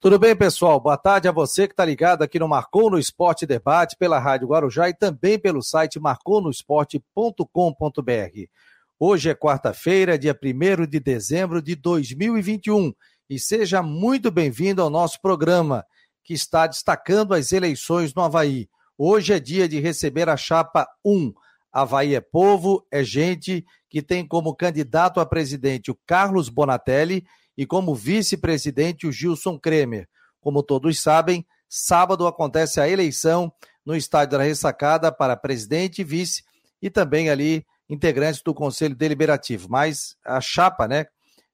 [0.00, 0.78] Tudo bem, pessoal?
[0.78, 4.46] Boa tarde a você que está ligado aqui no Marcou no Esporte Debate pela Rádio
[4.46, 8.48] Guarujá e também pelo site marconosport.com.br.
[8.96, 12.94] Hoje é quarta-feira, dia 1 de dezembro de 2021
[13.28, 15.84] e seja muito bem-vindo ao nosso programa
[16.22, 18.68] que está destacando as eleições no Havaí.
[18.96, 21.34] Hoje é dia de receber a chapa 1.
[21.72, 27.26] Havaí é povo, é gente que tem como candidato a presidente o Carlos Bonatelli
[27.58, 30.08] e como vice-presidente o Gilson Kremer.
[30.40, 33.52] Como todos sabem, sábado acontece a eleição
[33.84, 36.44] no estádio da Ressacada para presidente e vice
[36.80, 39.68] e também ali integrantes do Conselho Deliberativo.
[39.68, 41.06] Mas a chapa, né,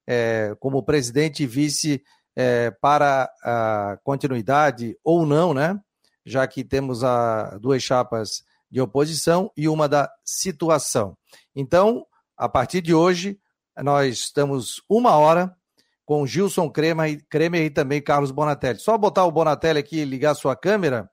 [0.05, 2.03] é, como presidente e vice
[2.35, 5.75] é, para a continuidade ou não, né,
[6.23, 11.17] já que temos a, duas chapas de oposição e uma da situação.
[11.55, 12.05] Então,
[12.37, 13.39] a partir de hoje,
[13.75, 15.54] nós estamos uma hora
[16.05, 18.79] com Gilson Kremer, Kremer e também Carlos Bonatelli.
[18.79, 21.09] Só botar o Bonatelli aqui e ligar sua câmera,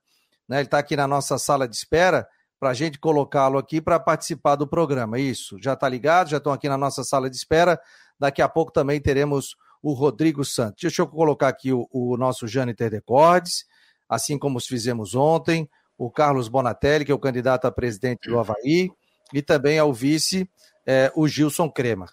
[0.47, 0.57] né?
[0.57, 2.27] Ele está aqui na nossa sala de espera
[2.59, 5.19] para a gente colocá-lo aqui para participar do programa.
[5.19, 7.79] Isso, já está ligado, já estão aqui na nossa sala de espera.
[8.17, 10.81] Daqui a pouco também teremos o Rodrigo Santos.
[10.81, 13.65] Deixa eu colocar aqui o, o nosso Jâniter Decordes,
[14.07, 18.39] assim como os fizemos ontem, o Carlos Bonatelli, que é o candidato a presidente do
[18.39, 18.89] Havaí,
[19.33, 20.49] e também ao vice,
[20.85, 22.09] é, o Gilson Kremer.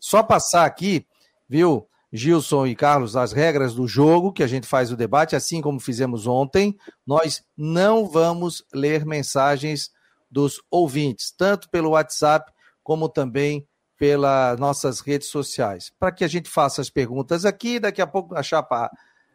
[0.00, 1.06] Só passar aqui,
[1.48, 1.88] viu?
[2.16, 5.78] Gilson e Carlos, as regras do jogo, que a gente faz o debate, assim como
[5.78, 9.90] fizemos ontem, nós não vamos ler mensagens
[10.30, 12.50] dos ouvintes, tanto pelo WhatsApp
[12.82, 13.66] como também
[13.98, 18.34] pelas nossas redes sociais, para que a gente faça as perguntas aqui, daqui a pouco
[18.34, 18.90] a chapa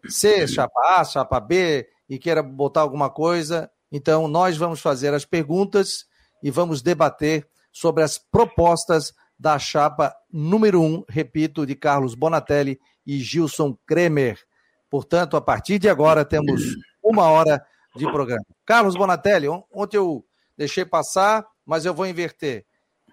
[0.08, 3.70] C, chapa A, chapa B, e queira botar alguma coisa.
[3.92, 6.06] Então, nós vamos fazer as perguntas
[6.44, 13.18] e vamos debater sobre as propostas da chapa número um, repito, de Carlos Bonatelli e
[13.18, 14.40] Gilson Kremer.
[14.88, 16.62] Portanto, a partir de agora temos
[17.04, 18.46] uma hora de programa.
[18.64, 20.24] Carlos Bonatelli, ontem eu
[20.56, 22.68] deixei passar, mas eu vou inverter.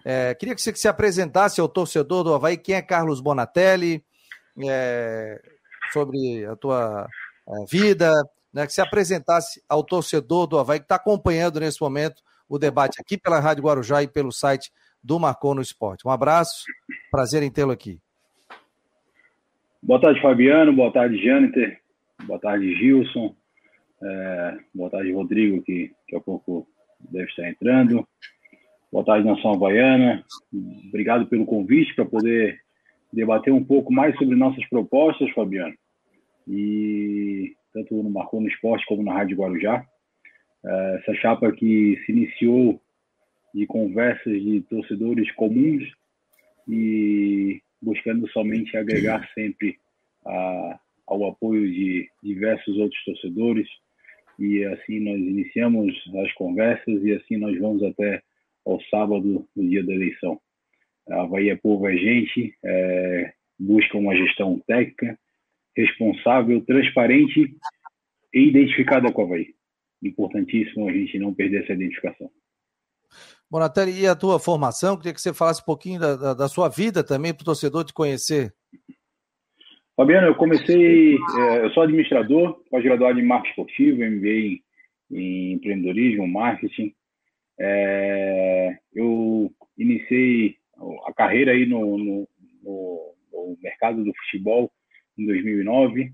[0.05, 4.05] É, queria que você se apresentasse ao torcedor do Havaí, quem é Carlos Bonatelli,
[4.67, 5.41] é,
[5.91, 7.07] sobre a tua
[7.67, 8.11] vida,
[8.53, 13.01] né, que se apresentasse ao torcedor do Havaí que está acompanhando nesse momento o debate
[13.01, 14.71] aqui pela Rádio Guarujá e pelo site
[15.03, 16.07] do Marcou no Esporte.
[16.07, 16.65] Um abraço,
[17.11, 17.99] prazer em tê-lo aqui.
[19.81, 20.73] Boa tarde, Fabiano.
[20.73, 21.79] Boa tarde, Jâniter.
[22.25, 23.35] Boa tarde, Gilson.
[24.01, 26.67] É, boa tarde, Rodrigo, que daqui a pouco
[26.99, 28.07] deve estar entrando.
[28.91, 30.23] Boa tarde, Nação Havaiana.
[30.87, 32.59] Obrigado pelo convite para poder
[33.11, 35.73] debater um pouco mais sobre nossas propostas, Fabiano.
[36.47, 39.85] E tanto no Marcou no Esporte como na Rádio Guarujá.
[40.65, 42.81] É, essa chapa que se iniciou
[43.53, 45.83] de conversas de torcedores comuns
[46.67, 49.77] e buscando somente agregar sempre
[50.25, 53.67] a, ao apoio de diversos outros torcedores.
[54.37, 58.21] E assim nós iniciamos as conversas e assim nós vamos até
[58.65, 60.39] ao sábado, no dia da eleição.
[61.09, 65.17] A é Povo é Gente, é, busca uma gestão técnica,
[65.75, 67.55] responsável, transparente
[68.33, 69.55] e identificada com a Havaí.
[70.03, 72.29] Importantíssimo a gente não perder essa identificação.
[73.51, 74.95] Bonatelli, e a tua formação?
[74.95, 77.83] Queria que você falasse um pouquinho da, da, da sua vida também, para o torcedor
[77.83, 78.53] te conhecer.
[79.95, 84.63] Fabiano, eu comecei, é, eu sou administrador, pós-graduado em marketing esportivo, MBA em,
[85.11, 86.93] em empreendedorismo, marketing.
[87.59, 90.55] É, eu iniciei
[91.07, 92.27] a carreira aí no, no,
[92.63, 94.71] no, no, mercado do futebol
[95.17, 96.13] em 2009.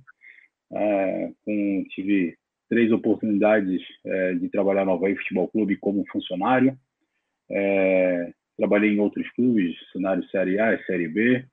[0.72, 2.38] É, com, tive
[2.70, 6.78] três oportunidades é, de trabalhar no Havaí Futebol Clube como funcionário.
[7.50, 11.46] É, trabalhei em outros clubes, cenário Série A e Série B.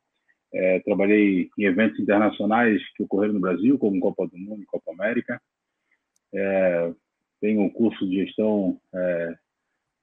[0.55, 4.93] É, trabalhei em eventos internacionais que ocorreram no Brasil, como Copa do Mundo e Copa
[4.93, 5.41] América.
[6.35, 6.93] É,
[7.41, 9.35] tenho um curso de gestão é,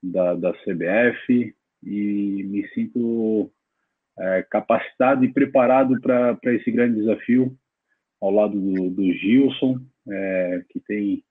[0.01, 3.51] da, da CBF e me sinto
[4.17, 7.55] é, capacitado e preparado para esse grande desafio
[8.21, 9.79] ao lado do, do Gilson,
[10.09, 11.23] é, que tem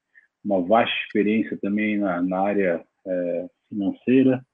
[0.45, 4.45] uma vasta experiência também na, na área é, financeira,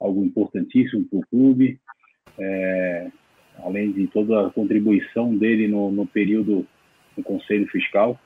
[0.00, 1.78] algo importantíssimo para o clube,
[2.38, 3.10] é,
[3.62, 6.66] além de toda a contribuição dele no, no período
[7.16, 8.18] no Conselho Fiscal.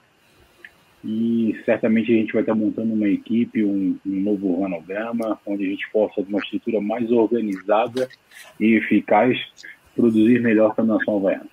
[1.05, 5.69] E certamente a gente vai estar montando uma equipe, um, um novo organograma, onde a
[5.69, 8.09] gente possa, de uma estrutura mais organizada
[8.61, 9.37] e eficaz,
[9.97, 11.51] produzir melhor para a nação havaiana.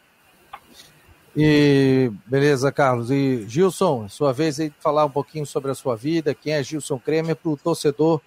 [1.36, 3.10] E beleza, Carlos.
[3.10, 7.00] E Gilson, sua vez aí falar um pouquinho sobre a sua vida, quem é Gilson
[7.00, 8.22] Kremer, para o torcedor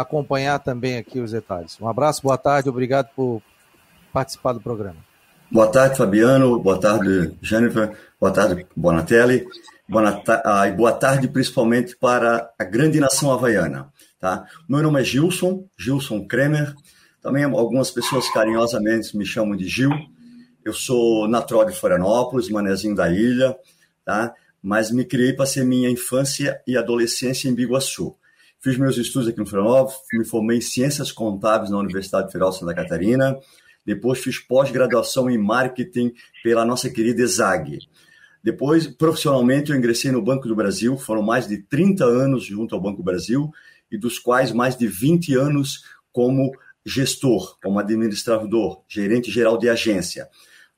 [0.00, 1.76] acompanhar também aqui os detalhes.
[1.80, 3.42] Um abraço, boa tarde, obrigado por
[4.12, 4.96] participar do programa.
[5.50, 6.60] Boa tarde, Fabiano.
[6.60, 7.96] Boa tarde, Jennifer.
[8.20, 9.44] Boa tarde, Bonatelli.
[9.88, 13.88] Boa, ah, boa tarde, principalmente para a grande nação havaiana.
[14.20, 14.46] Tá?
[14.68, 16.74] Meu nome é Gilson, Gilson Kremer.
[17.20, 19.90] Também algumas pessoas carinhosamente me chamam de Gil.
[20.64, 23.56] Eu sou natural de Florianópolis, manezinho da ilha,
[24.04, 24.32] tá?
[24.62, 28.14] mas me criei para ser minha infância e adolescência em Biguaçu.
[28.60, 32.58] Fiz meus estudos aqui no Florianópolis, me formei em Ciências Contábeis na Universidade Federal de
[32.58, 33.38] Santa Catarina,
[33.86, 36.12] depois fiz pós-graduação em Marketing
[36.42, 37.78] pela nossa querida ESAG.
[38.42, 42.80] Depois, profissionalmente, eu ingressei no Banco do Brasil, foram mais de 30 anos junto ao
[42.80, 43.48] Banco do Brasil,
[43.90, 46.50] e dos quais mais de 20 anos como
[46.84, 50.28] gestor, como administrador, gerente geral de agência.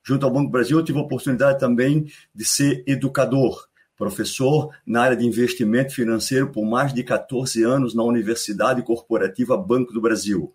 [0.04, 3.69] Junto ao Banco do Brasil, eu tive a oportunidade também de ser educador,
[4.00, 9.92] professor na área de investimento financeiro por mais de 14 anos na Universidade Corporativa Banco
[9.92, 10.54] do Brasil.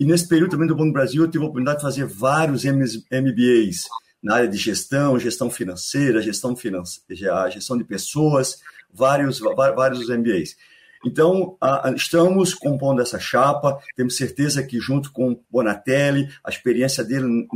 [0.00, 2.64] E nesse período também do Banco do Brasil, eu tive a oportunidade de fazer vários
[2.64, 3.86] MBAs
[4.20, 7.00] na área de gestão, gestão financeira, gestão, finance...
[7.52, 8.58] gestão de pessoas,
[8.92, 10.56] vários, vários MBAs.
[11.04, 11.56] Então,
[11.96, 17.48] estamos compondo essa chapa, temos certeza que, junto com Bonatelli, a experiência dele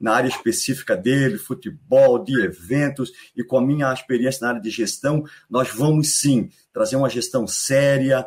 [0.00, 4.70] na área específica dele, futebol, de eventos, e com a minha experiência na área de
[4.70, 8.24] gestão, nós vamos sim trazer uma gestão séria,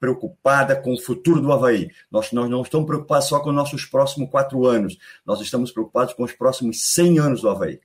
[0.00, 1.90] preocupada com o futuro do Havaí.
[2.10, 6.14] Nós, nós não estamos preocupados só com os nossos próximos quatro anos, nós estamos preocupados
[6.14, 7.80] com os próximos 100 anos do Havaí.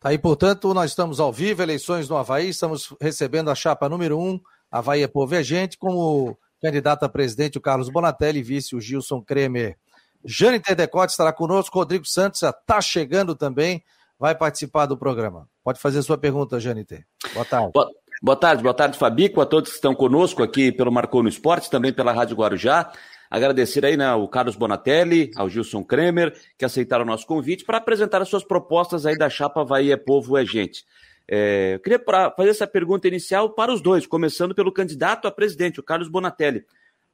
[0.00, 4.18] Tá aí, portanto, nós estamos ao vivo, eleições no Havaí, estamos recebendo a chapa número
[4.18, 4.38] um,
[4.70, 8.80] Havaí é Povo e a Gente, como candidato a presidente o Carlos Bonatelli, vice o
[8.80, 9.76] Gilson Kremer.
[10.24, 13.82] Jane Terdecote estará conosco, Rodrigo Santos já está chegando também,
[14.18, 15.48] vai participar do programa.
[15.64, 17.04] Pode fazer sua pergunta, Janite.
[17.32, 17.70] Boa tarde.
[17.72, 17.90] Boa,
[18.22, 21.70] boa tarde, boa tarde, Fabico, a todos que estão conosco aqui pelo Marcou no Esporte,
[21.70, 22.92] também pela Rádio Guarujá.
[23.30, 27.78] Agradecer aí né, ao Carlos Bonatelli, ao Gilson Kremer, que aceitaram o nosso convite para
[27.78, 30.84] apresentar as suas propostas aí da chapa Havaí é Povo é Gente.
[31.28, 32.02] É, eu queria
[32.36, 36.64] fazer essa pergunta inicial para os dois, começando pelo candidato a presidente, o Carlos Bonatelli.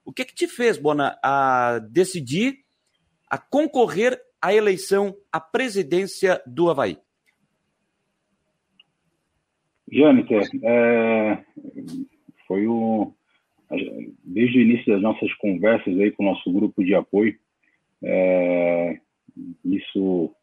[0.05, 2.59] O que, que te fez, Bona, a decidir
[3.31, 6.99] a concorrer à eleição à presidência do Havaí?
[9.91, 11.45] Jâniter, é,
[12.47, 13.15] foi o,
[14.25, 17.35] desde o início das nossas conversas aí com o nosso grupo de apoio,
[18.03, 18.99] é,
[19.65, 20.35] isso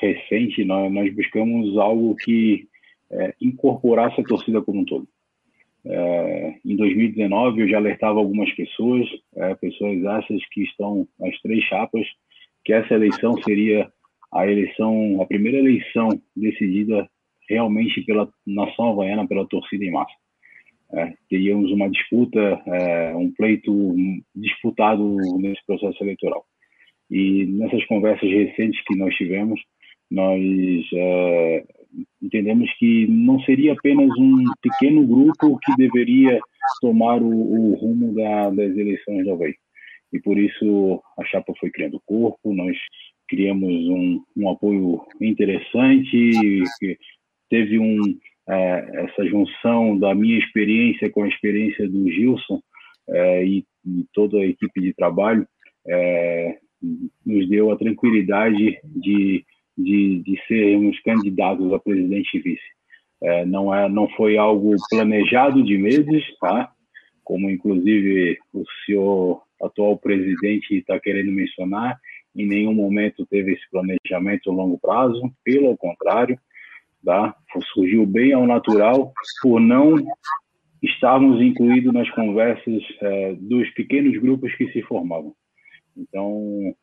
[0.00, 2.68] recente, nós, nós, buscamos algo que
[3.10, 5.08] é, incorporasse a torcida como um todo.
[5.84, 11.64] É, em 2019, eu já alertava algumas pessoas, é, pessoas essas que estão nas três
[11.64, 12.06] chapas,
[12.64, 13.90] que essa eleição seria
[14.32, 17.08] a eleição, a primeira eleição decidida
[17.48, 20.12] realmente pela nação havaiana, pela torcida em massa
[20.92, 23.94] é, teríamos uma disputa, é, um pleito
[24.34, 26.44] disputado nesse processo eleitoral.
[27.10, 29.60] E nessas conversas recentes que nós tivemos,
[30.10, 30.40] nós
[30.94, 31.64] é,
[32.22, 36.40] entendemos que não seria apenas um pequeno grupo que deveria
[36.80, 39.54] tomar o, o rumo da, das eleições da Havaí.
[40.12, 42.76] E por isso a chapa foi criando corpo, nós
[43.28, 46.62] criamos um, um apoio interessante,
[47.50, 48.00] teve um,
[48.48, 52.60] é, essa junção da minha experiência com a experiência do Gilson
[53.08, 55.46] é, e, e, toda a equipe de trabalho
[55.86, 56.58] é,
[57.24, 59.44] nos deu a tranquilidade de,
[59.76, 62.78] de, de sermos candidatos a presidente e vice.
[63.48, 66.70] Não, é, não foi algo planejado de meses, tá?
[67.28, 71.98] como inclusive o senhor atual presidente está querendo mencionar,
[72.34, 76.38] em nenhum momento teve esse planejamento a longo prazo, pelo contrário,
[77.04, 77.34] tá?
[77.72, 79.12] surgiu bem ao natural
[79.42, 79.96] por não
[80.82, 85.34] estarmos incluídos nas conversas é, dos pequenos grupos que se formavam.
[85.96, 86.74] Então,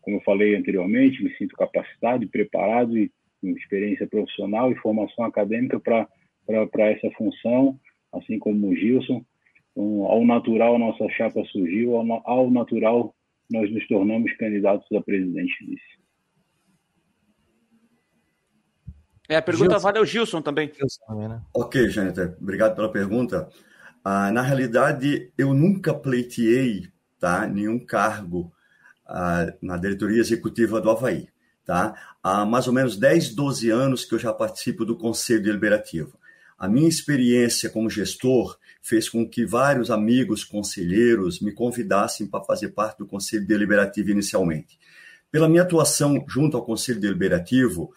[0.00, 5.24] como eu falei anteriormente, me sinto capacitado e preparado e com experiência profissional e formação
[5.24, 7.78] acadêmica para essa função,
[8.12, 9.24] assim como o Gilson.
[9.70, 13.14] Então, ao natural, a nossa chapa surgiu, ao, ao natural,
[13.50, 16.03] nós nos tornamos candidatos a presidente vice.
[19.28, 19.82] É, a pergunta Gilson.
[19.82, 20.70] vale ao Gilson também.
[21.28, 21.40] né?
[21.52, 23.48] Ok, Jâniter, obrigado pela pergunta.
[24.04, 26.88] Ah, na realidade, eu nunca pleiteei
[27.18, 28.52] tá, nenhum cargo
[29.06, 31.28] ah, na diretoria executiva do Havaí.
[31.64, 31.94] Tá?
[32.22, 36.18] Há mais ou menos 10, 12 anos que eu já participo do Conselho Deliberativo.
[36.58, 42.68] A minha experiência como gestor fez com que vários amigos conselheiros me convidassem para fazer
[42.68, 44.78] parte do Conselho Deliberativo inicialmente.
[45.30, 47.92] Pela minha atuação junto ao Conselho Deliberativo,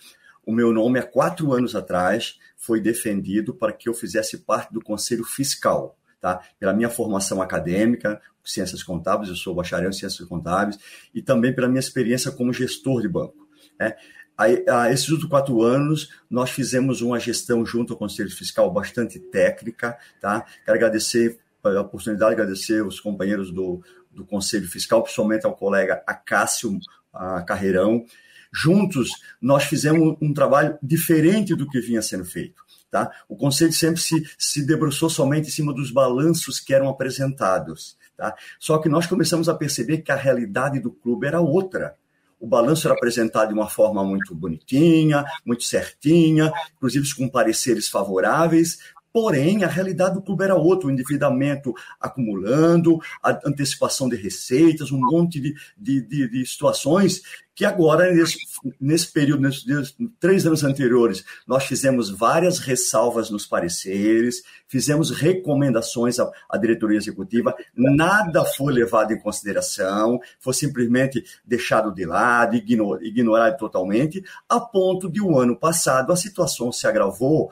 [0.47, 4.81] o meu nome, há quatro anos atrás, foi defendido para que eu fizesse parte do
[4.81, 5.97] Conselho Fiscal.
[6.21, 6.41] tá?
[6.57, 10.79] Pela minha formação acadêmica, ciências contábeis, eu sou bacharel em ciências contábeis,
[11.13, 13.45] e também pela minha experiência como gestor de banco.
[13.77, 13.93] Né?
[14.37, 19.97] Aí, esses últimos quatro anos, nós fizemos uma gestão junto ao Conselho Fiscal bastante técnica.
[20.21, 20.45] Tá?
[20.63, 26.79] Quero agradecer a oportunidade, agradecer os companheiros do, do Conselho Fiscal, principalmente ao colega Acácio
[27.11, 28.05] a Carreirão.
[28.53, 29.09] Juntos,
[29.41, 32.65] nós fizemos um trabalho diferente do que vinha sendo feito.
[32.89, 33.11] Tá?
[33.27, 37.97] O Conselho sempre se, se debruçou somente em cima dos balanços que eram apresentados.
[38.15, 38.33] Tá?
[38.59, 41.95] Só que nós começamos a perceber que a realidade do clube era outra
[42.39, 48.79] o balanço era apresentado de uma forma muito bonitinha, muito certinha, inclusive com pareceres favoráveis,
[49.11, 54.99] Porém, a realidade do clube era outra, o endividamento acumulando, a antecipação de receitas, um
[54.99, 57.21] monte de, de, de, de situações
[57.57, 58.37] que agora, nesse,
[58.79, 66.31] nesse período, nesses três anos anteriores, nós fizemos várias ressalvas nos pareceres, fizemos recomendações à,
[66.47, 73.57] à diretoria executiva, nada foi levado em consideração, foi simplesmente deixado de lado, ignor, ignorado
[73.57, 77.49] totalmente, a ponto de o ano passado a situação se agravou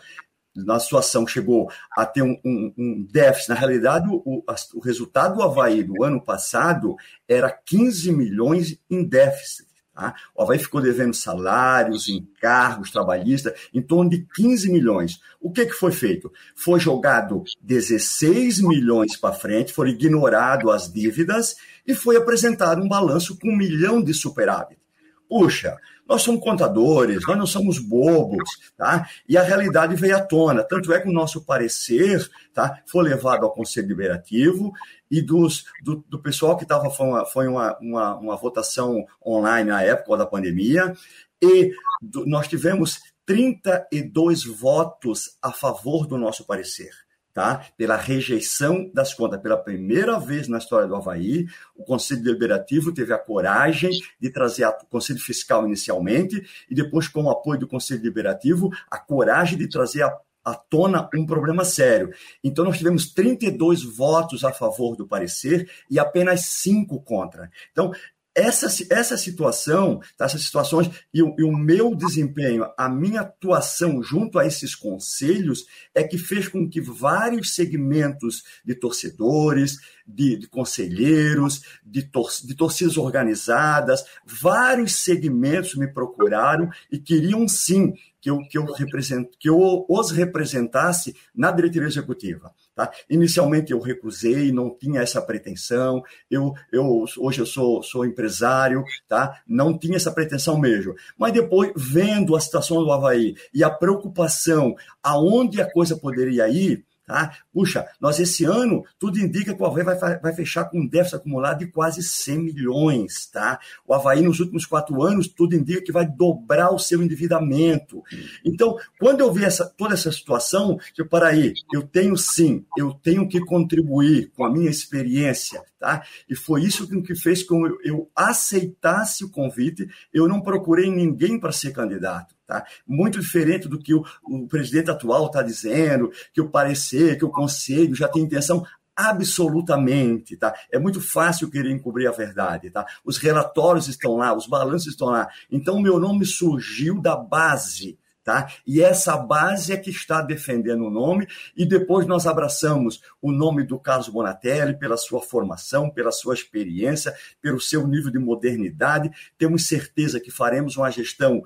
[0.56, 3.50] na situação chegou a ter um, um, um déficit.
[3.50, 4.44] Na realidade, o,
[4.74, 6.96] o, resultado do Havaí do ano passado
[7.28, 9.68] era 15 milhões em déficit.
[9.94, 10.14] Tá?
[10.36, 15.20] O Havaí ficou devendo salários, encargos trabalhistas, em torno de 15 milhões.
[15.40, 16.32] O que, que foi feito?
[16.56, 21.56] Foi jogado 16 milhões para frente, foram ignoradas as dívidas
[21.88, 24.85] e foi apresentado um balanço com um milhão de superávit.
[25.28, 25.78] Puxa,
[26.08, 28.44] nós somos contadores, nós não somos bobos,
[28.78, 29.10] tá?
[29.28, 30.64] E a realidade veio à tona.
[30.64, 34.72] Tanto é que o nosso parecer tá, foi levado ao Conselho Deliberativo
[35.10, 39.70] e dos, do, do pessoal que estava, foi, uma, foi uma, uma, uma, votação online
[39.70, 40.96] na época da pandemia,
[41.42, 47.05] e do, nós tivemos 32 votos a favor do nosso parecer
[47.36, 47.66] tá?
[47.78, 49.42] pela rejeição das contas.
[49.42, 54.66] Pela primeira vez na história do Havaí, o Conselho Deliberativo teve a coragem de trazer
[54.66, 59.68] o Conselho Fiscal inicialmente e depois, com o apoio do Conselho Deliberativo, a coragem de
[59.68, 62.14] trazer a à tona um problema sério.
[62.44, 67.50] Então, nós tivemos 32 votos a favor do parecer e apenas cinco contra.
[67.72, 67.92] Então,
[68.36, 74.04] essa, essa situação, tá, essas situações e o, e o, meu desempenho, a minha atuação
[74.04, 80.48] junto a esses conselhos é que fez com que vários segmentos de torcedores, de, de
[80.48, 88.40] conselheiros, de, tor de torcidas organizadas, vários segmentos me procuraram e queriam sim que eu,
[88.40, 92.54] que eu, represent, que eu os representasse na diretoria executiva.
[92.76, 92.92] Tá?
[93.10, 96.04] Inicialmente eu recusei, não tinha essa pretensão.
[96.30, 99.42] Eu, eu hoje eu sou, sou empresário, tá?
[99.48, 100.94] Não tinha essa pretensão mesmo.
[101.18, 106.86] Mas depois vendo a situação do Havaí e a preocupação aonde a coisa poderia ir,
[107.06, 107.38] Tá?
[107.54, 111.18] Puxa, nós esse ano, tudo indica que o Havaí vai, vai fechar com um déficit
[111.18, 113.28] acumulado de quase 100 milhões.
[113.28, 113.60] Tá?
[113.88, 118.02] O Havaí, nos últimos quatro anos, tudo indica que vai dobrar o seu endividamento.
[118.44, 122.94] Então, quando eu vi essa, toda essa situação, eu, para aí, eu tenho sim, eu
[122.94, 125.64] tenho que contribuir com a minha experiência.
[125.80, 126.04] Tá?
[126.28, 129.88] E foi isso que fez com que eu, eu aceitasse o convite.
[130.14, 132.35] Eu não procurei ninguém para ser candidato.
[132.48, 132.64] Tá?
[132.88, 137.32] Muito diferente do que o, o presidente atual está dizendo, que o parecer, que o
[137.32, 138.64] conselho já tem intenção
[138.96, 140.56] absolutamente, tá?
[140.72, 142.86] É muito fácil querer encobrir a verdade, tá?
[143.04, 145.28] Os relatórios estão lá, os balanços estão lá.
[145.52, 148.52] Então, meu nome surgiu da base, Tá?
[148.66, 153.64] E essa base é que está defendendo o nome, e depois nós abraçamos o nome
[153.64, 159.12] do Carlos Bonatelli pela sua formação, pela sua experiência, pelo seu nível de modernidade.
[159.38, 161.44] Temos certeza que faremos uma gestão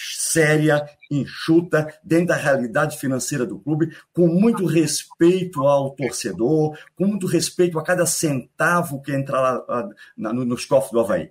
[0.00, 7.26] séria, enxuta, dentro da realidade financeira do clube, com muito respeito ao torcedor, com muito
[7.26, 9.88] respeito a cada centavo que entra lá,
[10.18, 11.30] lá nos cofres do Havaí.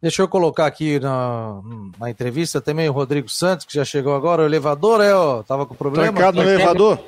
[0.00, 1.62] Deixa eu colocar aqui na,
[1.98, 4.42] na, entrevista também o Rodrigo Santos, que já chegou agora.
[4.42, 6.12] O elevador é, ó, tava com problema.
[6.12, 7.02] Trancado no elevador?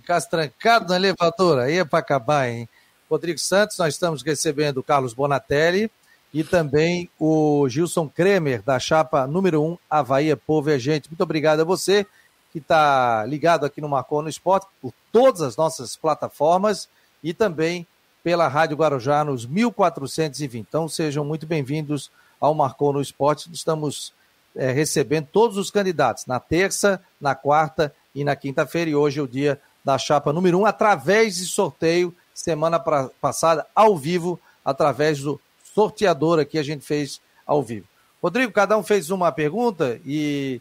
[0.00, 2.68] Ficasse trancado no elevador, aí é para acabar, hein?
[3.08, 5.88] Rodrigo Santos, nós estamos recebendo o Carlos Bonatelli,
[6.32, 11.10] e também o Gilson Kremer, da chapa número 1, Havaí é Povo e a Gente.
[11.10, 12.06] Muito obrigado a você
[12.52, 16.88] que está ligado aqui no Marcou no Esporte, por todas as nossas plataformas
[17.22, 17.86] e também
[18.22, 20.58] pela Rádio Guarujá nos 1420.
[20.58, 22.10] Então sejam muito bem-vindos
[22.40, 23.50] ao Marcou no Esporte.
[23.52, 24.12] Estamos
[24.54, 28.90] é, recebendo todos os candidatos na terça, na quarta e na quinta-feira.
[28.90, 33.66] E hoje é o dia da chapa número 1, através de sorteio, semana pra, passada,
[33.74, 35.40] ao vivo, através do
[35.74, 37.86] sorteador aqui a gente fez ao vivo.
[38.22, 40.60] Rodrigo, cada um fez uma pergunta e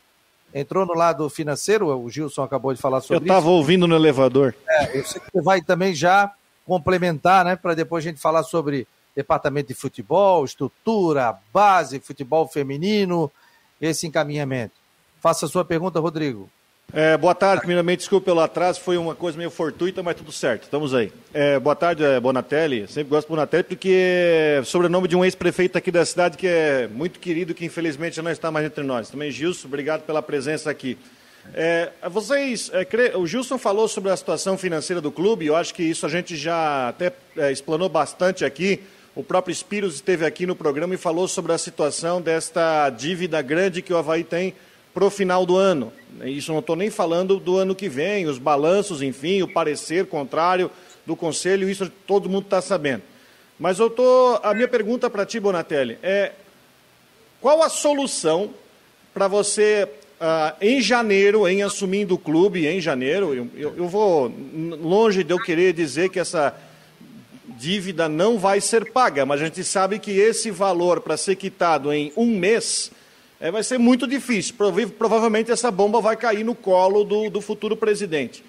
[0.53, 3.33] entrou no lado financeiro, o Gilson acabou de falar sobre isso.
[3.33, 4.55] Eu estava ouvindo no elevador.
[4.67, 6.33] É, eu sei que você vai também já
[6.65, 13.31] complementar, né, para depois a gente falar sobre departamento de futebol, estrutura, base, futebol feminino,
[13.79, 14.73] esse encaminhamento.
[15.19, 16.49] Faça a sua pergunta, Rodrigo.
[16.93, 20.63] É, boa tarde, primeiramente, desculpe pelo atraso, foi uma coisa meio fortuita, mas tudo certo,
[20.63, 21.09] estamos aí.
[21.33, 25.77] É, boa tarde, é, Bonatelli, sempre gosto de Bonatelli, porque é sobrenome de um ex-prefeito
[25.77, 29.09] aqui da cidade que é muito querido, que infelizmente não está mais entre nós.
[29.09, 30.97] Também, Gilson, obrigado pela presença aqui.
[31.53, 35.83] É, vocês, é, o Gilson falou sobre a situação financeira do clube, eu acho que
[35.83, 38.81] isso a gente já até é, explanou bastante aqui.
[39.15, 43.81] O próprio Spiros esteve aqui no programa e falou sobre a situação desta dívida grande
[43.81, 44.53] que o Havaí tem
[44.93, 45.91] para o final do ano.
[46.23, 50.69] Isso não estou nem falando do ano que vem, os balanços, enfim, o parecer contrário
[51.05, 53.03] do Conselho, isso todo mundo está sabendo.
[53.59, 56.33] Mas eu tô, a minha pergunta para ti, Bonatelli, é
[57.39, 58.53] qual a solução
[59.13, 59.87] para você,
[60.19, 64.33] uh, em janeiro, em assumindo o clube, em janeiro, eu, eu, eu vou
[64.81, 66.55] longe de eu querer dizer que essa
[67.57, 71.93] dívida não vai ser paga, mas a gente sabe que esse valor para ser quitado
[71.93, 72.91] em um mês
[73.41, 74.55] é, vai ser muito difícil.
[74.97, 78.43] Provavelmente essa bomba vai cair no colo do, do futuro presidente.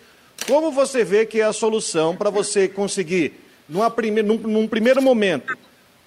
[0.46, 5.00] Como você vê que é a solução para você conseguir, numa prime, num, num, primeiro
[5.00, 5.56] momento,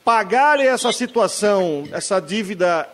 [0.04, 2.88] pagar essa situação, essa dívida,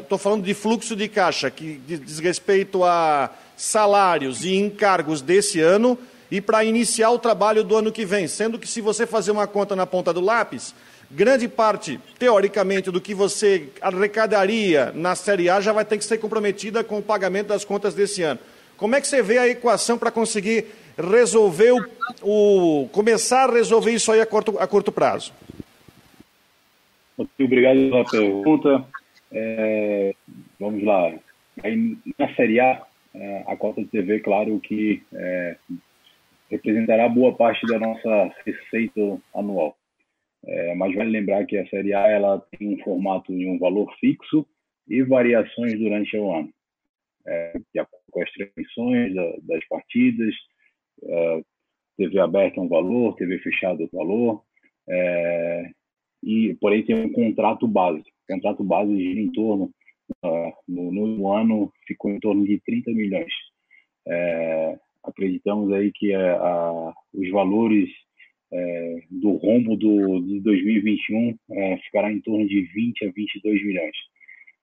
[0.00, 5.60] estou é, falando de fluxo de caixa, que diz respeito a salários e encargos desse
[5.60, 5.96] ano,
[6.28, 8.26] e para iniciar o trabalho do ano que vem?
[8.26, 10.74] Sendo que se você fazer uma conta na ponta do lápis,
[11.10, 16.18] grande parte, teoricamente, do que você arrecadaria na Série A já vai ter que ser
[16.18, 18.40] comprometida com o pagamento das contas desse ano.
[18.76, 20.66] Como é que você vê a equação para conseguir
[20.98, 25.32] resolver o, o, começar a resolver isso aí a curto, a curto prazo?
[27.38, 28.84] Obrigado pela pergunta.
[29.32, 30.14] É,
[30.60, 31.12] vamos lá.
[31.62, 32.82] Aí, na Série A,
[33.14, 35.56] é, a cota de TV, claro que é,
[36.50, 39.76] representará boa parte da nossa receita anual.
[40.46, 43.92] É, mas vale lembrar que a Série A ela tem um formato de um valor
[43.98, 44.46] fixo
[44.88, 46.50] e variações durante o ano.
[47.26, 47.52] É,
[48.10, 50.32] com as transmissões da, das partidas,
[51.02, 51.42] é,
[51.96, 54.42] TV aberta é um valor, TV fechada é um valor,
[54.88, 55.70] é,
[56.22, 58.00] e porém tem um contrato base.
[58.00, 59.70] O contrato base gira em torno,
[60.24, 63.32] uh, no, no, ano, ficou em torno de 30 milhões.
[65.04, 67.88] Acreditamos aí que a, os valores
[68.52, 73.96] é, do rombo do, de 2021 é, ficará em torno de 20 a 22 milhões.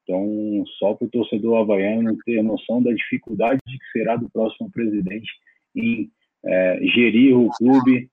[0.04, 5.32] Então, só para o torcedor havaiano ter noção da dificuldade que será do próximo presidente
[5.76, 6.12] em
[6.46, 8.10] é, gerir o clube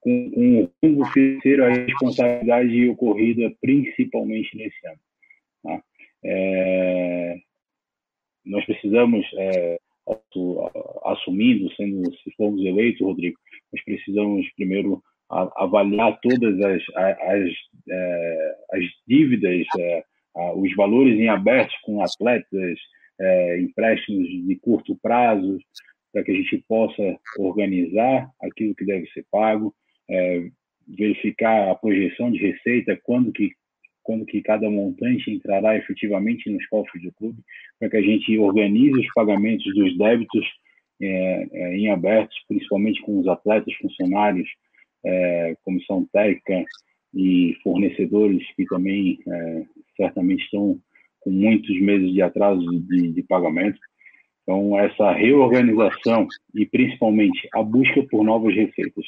[0.00, 4.98] com, com o rumbo financeiro, a responsabilidade ocorrida principalmente nesse ano.
[5.62, 5.82] Tá?
[6.24, 7.36] É,
[8.44, 9.78] nós precisamos, é,
[11.04, 13.38] assumindo, sendo, se formos eleitos, Rodrigo,
[13.72, 15.02] nós precisamos primeiro
[15.56, 17.50] avaliar todas as, as,
[17.88, 20.04] é, as dívidas, é,
[20.54, 22.78] os valores em aberto com atletas,
[23.20, 25.58] é, empréstimos de curto prazo,
[26.12, 29.74] para que a gente possa organizar aquilo que deve ser pago,
[30.86, 33.50] verificar a projeção de receita, quando que
[34.02, 37.38] quando que cada montante entrará efetivamente nos cofres do clube,
[37.78, 40.46] para que a gente organize os pagamentos dos débitos
[41.00, 44.48] é, é, em abertos, principalmente com os atletas, funcionários,
[45.04, 46.64] é, comissão técnica
[47.14, 49.62] e fornecedores que também é,
[49.96, 50.78] certamente estão
[51.20, 53.78] com muitos meses de atraso de, de pagamento.
[54.42, 59.04] Então, essa reorganização e principalmente a busca por novas receitas.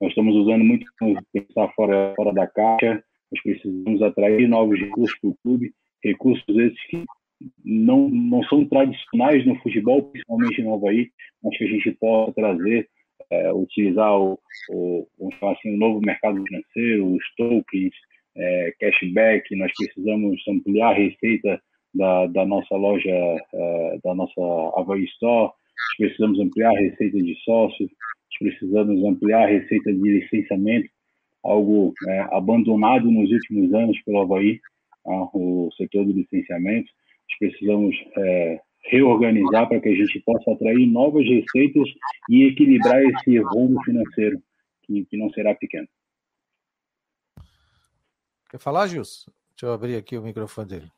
[0.00, 0.86] Nós estamos usando muito
[1.32, 6.86] pensar fora, fora da caixa, nós precisamos atrair novos recursos para o clube, recursos esses
[6.86, 7.04] que
[7.64, 11.10] não, não são tradicionais no futebol, principalmente no Havaí,
[11.42, 12.88] mas que a gente possa trazer,
[13.30, 14.38] é, utilizar o,
[14.70, 15.06] o,
[15.42, 17.94] assim, o novo mercado financeiro, os tokens,
[18.36, 21.60] é, cashback, nós precisamos ampliar a receita
[21.94, 24.40] da, da nossa loja, é, da nossa
[24.76, 30.00] Havaí Store, nós precisamos ampliar a receita de sócios, nós precisamos ampliar a receita de
[30.00, 30.88] licenciamento,
[31.42, 34.60] algo é, abandonado nos últimos anos pelo Havaí,
[35.04, 35.30] tá?
[35.34, 36.90] o setor do licenciamento.
[37.28, 41.88] Nós precisamos é, reorganizar para que a gente possa atrair novas receitas
[42.28, 44.42] e equilibrar esse rombo financeiro,
[44.82, 45.88] que, que não será pequeno.
[48.50, 49.30] Quer falar, Gilson?
[49.50, 50.90] Deixa eu abrir aqui o microfone dele.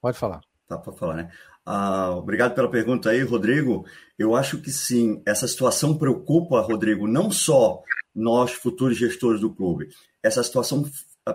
[0.00, 0.40] Pode falar.
[0.68, 1.30] Tá para falar, né?
[1.64, 3.84] Ah, obrigado pela pergunta aí, Rodrigo.
[4.18, 7.82] Eu acho que sim, essa situação preocupa, Rodrigo, não só
[8.14, 9.88] nós, futuros gestores do clube.
[10.22, 10.84] Essa situação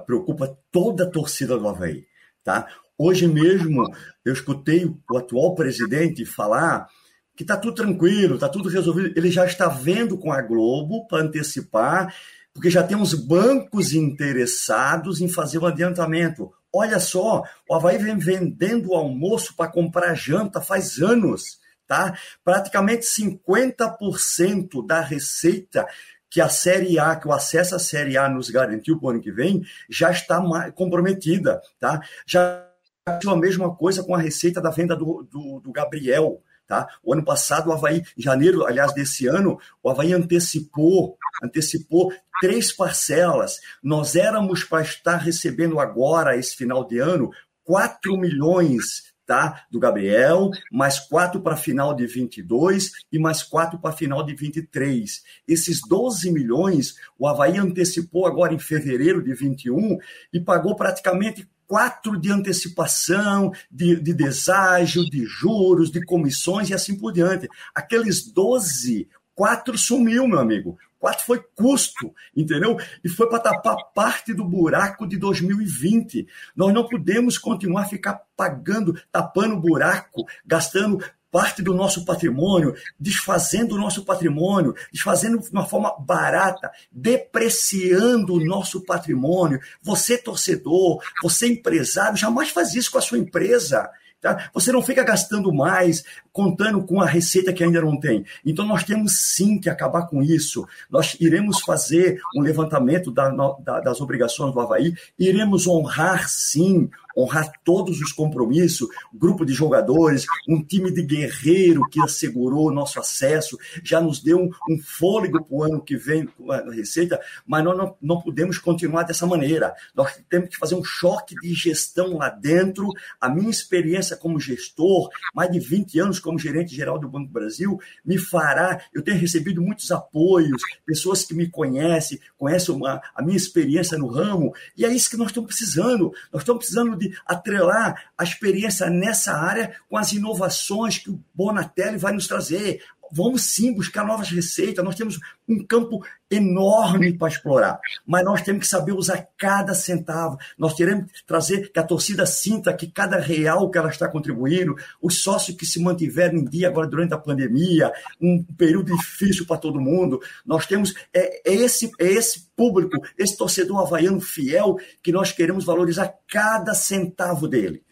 [0.05, 2.05] preocupa toda a torcida do Havaí.
[2.43, 2.67] Tá?
[2.97, 3.83] Hoje mesmo
[4.25, 6.87] eu escutei o atual presidente falar
[7.35, 9.13] que está tudo tranquilo, está tudo resolvido.
[9.15, 12.13] Ele já está vendo com a Globo para antecipar,
[12.51, 16.51] porque já tem uns bancos interessados em fazer o adiantamento.
[16.73, 22.17] Olha só, o Havaí vem vendendo o almoço para comprar janta faz anos, tá?
[22.43, 25.87] Praticamente 50% da receita
[26.29, 29.21] que a Série A, que o acesso à Série A nos garantiu para o ano
[29.21, 32.01] que vem, já está comprometida, tá?
[32.25, 32.65] Já
[33.05, 36.85] a mesma coisa com a receita da venda do, do, do Gabriel, Tá?
[37.01, 42.11] O ano passado, o Havaí, em janeiro, aliás, desse ano, o Havaí antecipou, antecipou
[42.41, 43.61] três parcelas.
[43.81, 47.31] Nós éramos para estar recebendo agora, esse final de ano,
[47.63, 49.65] 4 milhões tá?
[49.69, 54.23] do Gabriel, mais quatro para a final de 22 e mais quatro para a final
[54.23, 55.21] de 23.
[55.47, 59.97] Esses 12 milhões, o Havaí antecipou agora em fevereiro de 21
[60.33, 66.97] e pagou praticamente quatro de antecipação, de, de deságio, de juros, de comissões e assim
[66.97, 67.49] por diante.
[67.75, 70.77] Aqueles 12, quatro sumiu, meu amigo.
[70.99, 72.77] Quatro foi custo, entendeu?
[73.03, 76.27] E foi para tapar parte do buraco de 2020.
[76.55, 80.99] Nós não podemos continuar a ficar pagando, tapando buraco, gastando
[81.31, 88.43] parte do nosso patrimônio, desfazendo o nosso patrimônio, desfazendo de uma forma barata, depreciando o
[88.43, 89.59] nosso patrimônio.
[89.81, 93.89] Você, torcedor, você, empresário, jamais faz isso com a sua empresa.
[94.19, 94.49] Tá?
[94.51, 96.03] Você não fica gastando mais,
[96.37, 98.23] contando com a receita que ainda não tem.
[98.45, 100.67] Então, nós temos sim que acabar com isso.
[100.87, 107.51] Nós iremos fazer um levantamento da, da, das obrigações do Havaí, iremos honrar sim honrar
[107.63, 113.99] todos os compromissos, grupo de jogadores, um time de guerreiro que assegurou nosso acesso, já
[113.99, 117.75] nos deu um, um fôlego para o ano que vem com a Receita, mas nós
[117.75, 119.73] não, não podemos continuar dessa maneira.
[119.95, 122.91] Nós temos que fazer um choque de gestão lá dentro.
[123.19, 127.79] A minha experiência como gestor, mais de 20 anos como gerente geral do Banco Brasil,
[128.03, 128.81] me fará.
[128.93, 134.07] Eu tenho recebido muitos apoios, pessoas que me conhecem, conhecem uma, a minha experiência no
[134.07, 136.11] ramo, e é isso que nós estamos precisando.
[136.33, 141.97] Nós estamos precisando de atrelar a experiência nessa área com as inovações que o Bonatelli
[141.97, 142.83] vai nos trazer.
[143.11, 144.83] Vamos sim buscar novas receitas.
[144.83, 150.37] Nós temos um campo enorme para explorar, mas nós temos que saber usar cada centavo.
[150.57, 154.75] Nós teremos que trazer que a torcida sinta que cada real que ela está contribuindo,
[155.01, 159.57] os sócios que se mantiveram em dia agora durante a pandemia, um período difícil para
[159.57, 160.19] todo mundo.
[160.45, 165.63] Nós temos é, é esse é esse público, esse torcedor havaiano fiel que nós queremos
[165.63, 167.86] valorizar cada centavo dele.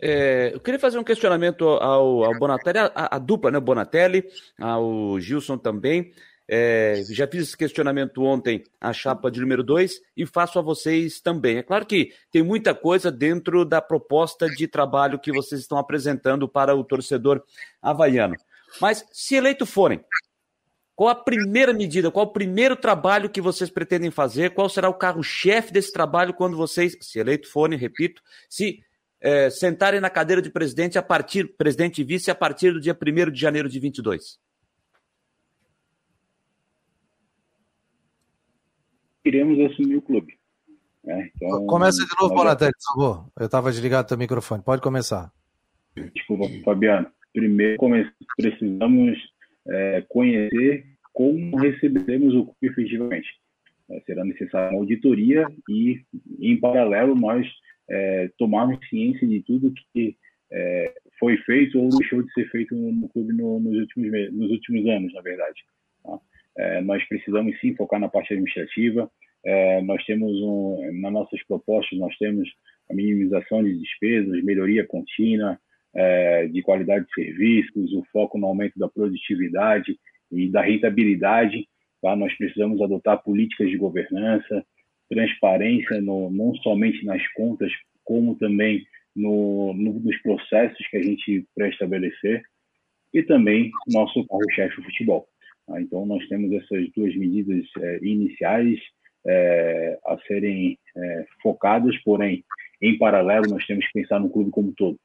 [0.00, 3.60] É, eu queria fazer um questionamento ao, ao Bonatelli, a, a, dupla, né?
[3.60, 4.24] Bonatelli,
[4.58, 6.12] ao Gilson também.
[6.52, 11.20] É, já fiz esse questionamento ontem à chapa de número 2 e faço a vocês
[11.20, 11.58] também.
[11.58, 16.48] É claro que tem muita coisa dentro da proposta de trabalho que vocês estão apresentando
[16.48, 17.40] para o torcedor
[17.80, 18.34] havaiano.
[18.80, 20.00] Mas se eleito forem,
[20.96, 24.50] qual a primeira medida, qual o primeiro trabalho que vocês pretendem fazer?
[24.50, 28.82] Qual será o carro-chefe desse trabalho quando vocês, se eleito forem, repito, se
[29.20, 32.96] é, sentarem na cadeira de presidente a partir, presidente e vice, a partir do dia
[32.96, 34.38] 1 de janeiro de 22?
[39.24, 40.38] Iremos assumir o clube.
[41.06, 43.26] É, então, Começa de novo, Bonatelli, por favor.
[43.38, 44.62] Eu estava desligado teu microfone.
[44.62, 45.30] Pode começar.
[46.14, 47.10] Desculpa, Fabiano.
[47.32, 47.78] Primeiro,
[48.36, 49.18] precisamos
[49.68, 53.28] é, conhecer como receberemos o clube efetivamente.
[53.90, 56.02] É, será necessária uma auditoria e,
[56.38, 57.46] em paralelo, nós
[57.90, 60.16] é, tomarmos ciência de tudo que
[60.52, 64.88] é, foi feito ou deixou de ser feito no, clube no, nos, últimos, nos últimos
[64.88, 65.60] anos, na verdade.
[66.02, 66.18] Tá?
[66.58, 69.10] É, nós precisamos sim focar na parte administrativa.
[69.44, 72.48] É, nós temos, um, nas nossas propostas, nós temos
[72.90, 75.58] a minimização de despesas, melhoria contínua
[75.94, 79.98] é, de qualidade de serviços, o foco no aumento da produtividade
[80.30, 81.66] e da rentabilidade.
[82.02, 82.14] Tá?
[82.16, 84.64] Nós precisamos adotar políticas de governança,
[85.10, 87.70] transparência no, não somente nas contas,
[88.04, 92.42] como também no, no, nos processos que a gente pré-estabelecer
[93.12, 95.26] e também nosso carro-chefe futebol.
[95.66, 95.80] Tá?
[95.80, 98.78] Então, nós temos essas duas medidas é, iniciais
[99.26, 102.44] é, a serem é, focadas, porém,
[102.80, 104.98] em paralelo, nós temos que pensar no clube como um todo.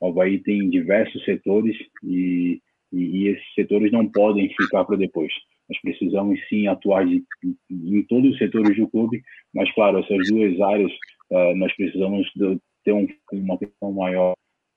[0.00, 2.60] O Havaí tem diversos setores e,
[2.92, 5.32] e, e esses setores não podem ficar para depois.
[5.72, 7.24] Nós precisamos sim atuar de,
[7.70, 9.22] em todos os setores do clube,
[9.54, 10.92] mas claro, essas duas áreas
[11.30, 14.32] uh, nós precisamos de, ter um, uma atenção maior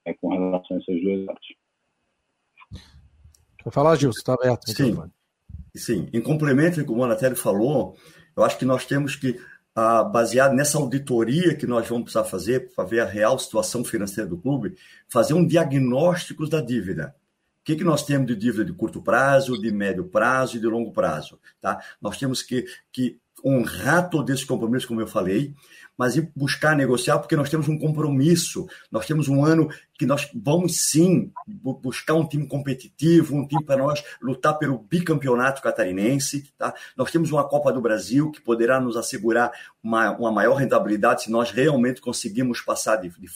[0.07, 1.45] uh, com relação a essas duas áreas.
[3.63, 4.69] Vou falar, Gilson, está aberto.
[4.69, 4.95] Sim.
[5.75, 7.97] Sim, em complemento ao que o Monatelli falou,
[8.37, 9.37] eu acho que nós temos que
[9.75, 14.29] ah, baseado nessa auditoria que nós vamos precisar fazer para ver a real situação financeira
[14.29, 14.75] do clube,
[15.09, 17.13] fazer um diagnóstico da dívida.
[17.65, 20.67] O que, que nós temos de dívida de curto prazo, de médio prazo e de
[20.67, 21.39] longo prazo?
[21.59, 21.83] Tá?
[21.99, 25.53] Nós temos que, que honrar todo esse compromisso, como eu falei,
[25.97, 30.29] mas ir buscar negociar, porque nós temos um compromisso, nós temos um ano que nós
[30.35, 36.51] vamos sim buscar um time competitivo, um time para nós lutar pelo bicampeonato catarinense.
[36.57, 36.73] Tá?
[36.97, 41.31] Nós temos uma Copa do Brasil que poderá nos assegurar uma, uma maior rentabilidade se
[41.31, 43.29] nós realmente conseguirmos passar de, de,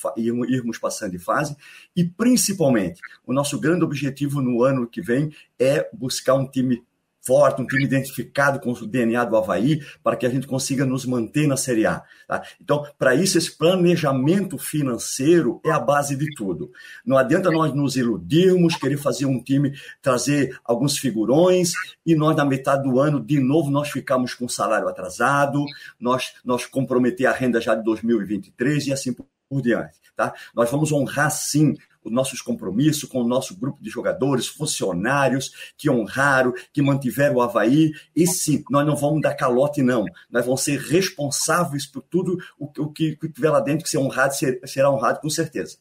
[0.54, 1.56] irmos passando de fase.
[1.96, 6.84] E principalmente, o nosso grande objetivo no ano que vem é buscar um time
[7.22, 11.06] forte, um time identificado com o DNA do Havaí, para que a gente consiga nos
[11.06, 12.02] manter na Série A.
[12.28, 12.44] Tá?
[12.62, 16.72] Então, para isso, esse planejamento financeiro é a base de tudo.
[17.06, 21.72] Não adianta nós nos iludirmos, querer fazer um time, trazer alguns figurões,
[22.06, 25.64] e nós, na metade do ano, de novo, nós ficamos com salário atrasado,
[26.00, 30.00] nós, nós comprometer a renda já de 2023 e assim por diante.
[30.16, 30.34] Tá?
[30.54, 35.90] Nós vamos honrar, sim, os nossos compromissos com o nosso grupo de jogadores, funcionários que
[35.90, 37.92] honraram, que mantiveram o Havaí.
[38.16, 40.06] E sim, nós não vamos dar calote, não.
[40.30, 44.36] Nós vamos ser responsáveis por tudo o, o que, tiver lá dentro, que ser honrado,
[44.36, 45.78] ser, será honrado com certeza.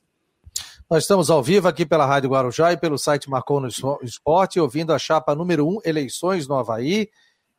[0.90, 3.68] Nós estamos ao vivo aqui pela Rádio Guarujá e pelo site Marcou no
[4.02, 7.10] Esporte, ouvindo a chapa número 1, um, eleições no Havaí,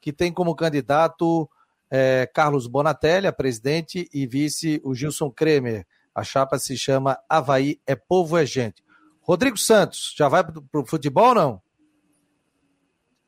[0.02, 1.48] que tem como candidato
[1.91, 5.86] é, Carlos Bonatelli, a presidente, e vice o Gilson Kremer.
[6.19, 8.84] A chapa se chama Havaí é Povo é Gente.
[9.21, 11.62] Rodrigo Santos, já vai para o futebol ou não?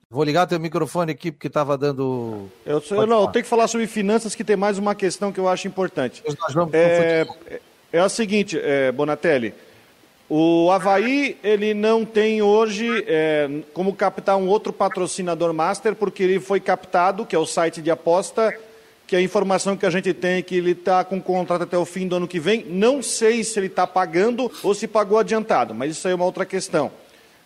[0.09, 2.49] Vou ligar teu microfone aqui porque estava dando.
[2.65, 5.39] Eu, eu não, eu tenho que falar sobre finanças, que tem mais uma questão que
[5.39, 6.21] eu acho importante.
[6.73, 7.25] É,
[7.93, 9.53] é, a seguinte, é, Bonatelli.
[10.27, 16.41] O Havaí, ele não tem hoje é, como captar um outro patrocinador master, porque ele
[16.41, 18.53] foi captado, que é o site de aposta,
[19.11, 21.83] que a informação que a gente tem é que ele está com contrato até o
[21.83, 22.63] fim do ano que vem.
[22.69, 26.23] Não sei se ele está pagando ou se pagou adiantado, mas isso aí é uma
[26.23, 26.89] outra questão.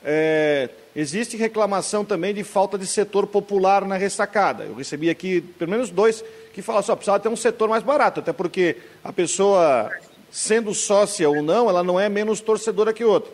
[0.04, 4.64] É, existe reclamação também de falta de setor popular na ressacada.
[4.64, 6.24] Eu recebi aqui pelo menos dois
[6.54, 9.90] que falam só precisava ter um setor mais barato, até porque a pessoa,
[10.30, 13.32] sendo sócia ou não, ela não é menos torcedora que outra.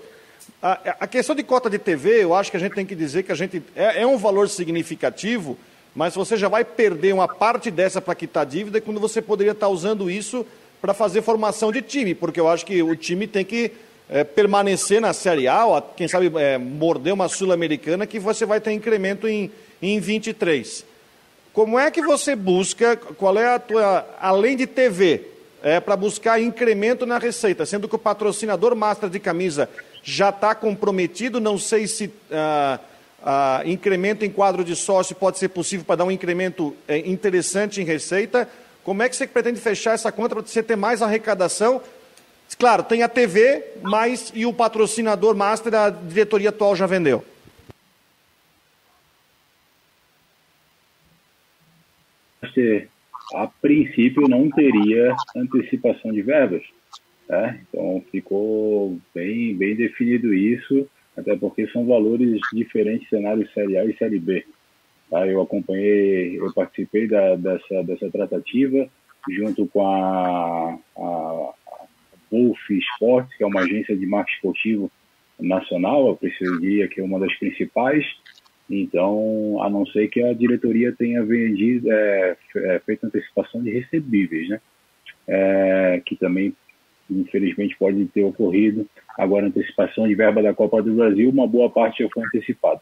[0.63, 3.23] A, a questão de cota de TV, eu acho que a gente tem que dizer
[3.23, 5.57] que a gente é, é um valor significativo
[5.95, 9.67] mas você já vai perder uma parte dessa para quitar dívida quando você poderia estar
[9.67, 10.45] usando isso
[10.81, 13.71] para fazer formação de time, porque eu acho que o time tem que
[14.09, 18.59] é, permanecer na Série A, ou, quem sabe é, morder uma Sul-Americana, que você vai
[18.59, 19.51] ter incremento em,
[19.81, 20.85] em 23.
[21.53, 25.25] Como é que você busca, qual é a tua, além de TV,
[25.61, 29.69] é, para buscar incremento na receita, sendo que o patrocinador master de camisa
[30.01, 32.11] já está comprometido, não sei se...
[32.31, 32.79] Ah,
[33.23, 37.81] ah, incremento em quadro de sócio pode ser possível para dar um incremento é, interessante
[37.81, 38.49] em receita.
[38.83, 41.81] Como é que você pretende fechar essa conta para você ter mais arrecadação?
[42.57, 47.23] Claro, tem a TV, mas e o patrocinador master a diretoria atual já vendeu?
[53.33, 56.63] A princípio não teria antecipação de verbas.
[57.29, 57.61] Né?
[57.69, 60.87] Então ficou bem, bem definido isso
[61.21, 64.45] até porque são valores diferentes cenários Série A e Série B.
[65.09, 65.27] Tá?
[65.27, 68.87] Eu acompanhei, eu participei da, dessa, dessa tratativa
[69.29, 71.53] junto com a, a
[72.31, 74.91] Wolf Sports, que é uma agência de marketing esportivo
[75.39, 78.05] nacional, eu precisaria que é uma das principais.
[78.69, 84.47] Então, a não ser que a diretoria tenha vendido, é, é, feito antecipação de recebíveis,
[84.47, 84.61] né?
[85.27, 86.53] É, que também
[87.11, 92.03] infelizmente pode ter ocorrido agora antecipação de verba da Copa do Brasil, uma boa parte
[92.03, 92.81] já foi antecipada.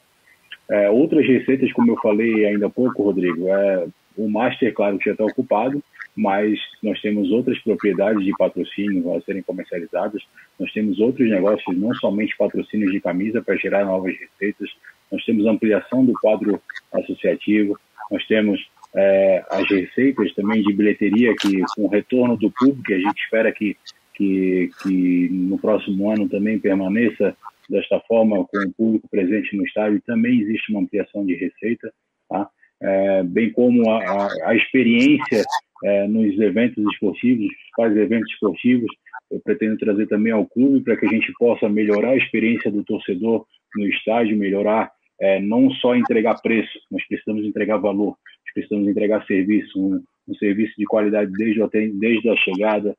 [0.70, 5.06] É, outras receitas, como eu falei ainda há pouco, Rodrigo, é, o Master, claro, que
[5.06, 5.84] já está ocupado,
[6.16, 10.22] mas nós temos outras propriedades de patrocínio a serem comercializadas,
[10.60, 14.70] nós temos outros negócios, não somente patrocínios de camisa para gerar novas receitas,
[15.12, 16.62] nós temos ampliação do quadro
[16.92, 17.80] associativo,
[18.12, 18.60] nós temos
[18.96, 23.52] é, as receitas também de bilheteria, que com o retorno do público, a gente espera
[23.52, 23.78] que
[24.20, 27.34] que, que no próximo ano também permaneça
[27.70, 31.90] desta forma, com o público presente no estádio, também existe uma ampliação de receita,
[32.28, 32.50] tá?
[32.82, 35.44] É, bem como a, a, a experiência
[35.84, 38.92] é, nos eventos esportivos, os principais eventos esportivos,
[39.32, 42.84] eu pretendo trazer também ao clube para que a gente possa melhorar a experiência do
[42.84, 48.88] torcedor no estádio, melhorar é, não só entregar preço, nós precisamos entregar valor, nós precisamos
[48.88, 52.96] entregar serviço, um, um serviço de qualidade desde, desde a chegada,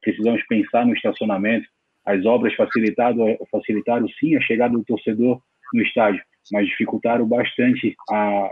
[0.00, 1.66] precisamos pensar no estacionamento.
[2.04, 5.40] As obras facilitaram, facilitaram sim a chegada do torcedor
[5.74, 8.50] no estádio, mas dificultaram bastante a,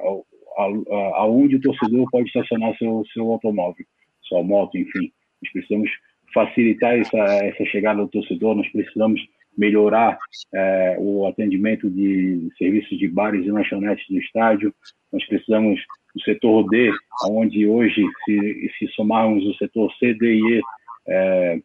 [1.15, 3.85] aonde o torcedor pode estacionar seu, seu automóvel,
[4.23, 5.11] sua moto, enfim.
[5.43, 5.91] Nós precisamos
[6.35, 9.21] facilitar essa, essa chegada do torcedor, nós precisamos
[9.57, 10.19] melhorar
[10.55, 14.75] é, o atendimento de serviços de bares e lanchonetes no estádio,
[15.13, 15.81] nós precisamos
[16.15, 16.91] do setor D,
[17.31, 20.63] onde hoje, se, se somarmos o setor C, D e E,
[21.09, 21.61] é,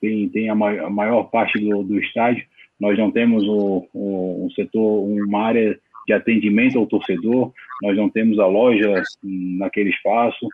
[0.00, 2.44] tem, tem a, maior, a maior parte do, do estádio,
[2.78, 8.08] nós não temos o, o, um setor, uma área de atendimento ao torcedor, nós não
[8.08, 10.48] temos a loja naquele espaço,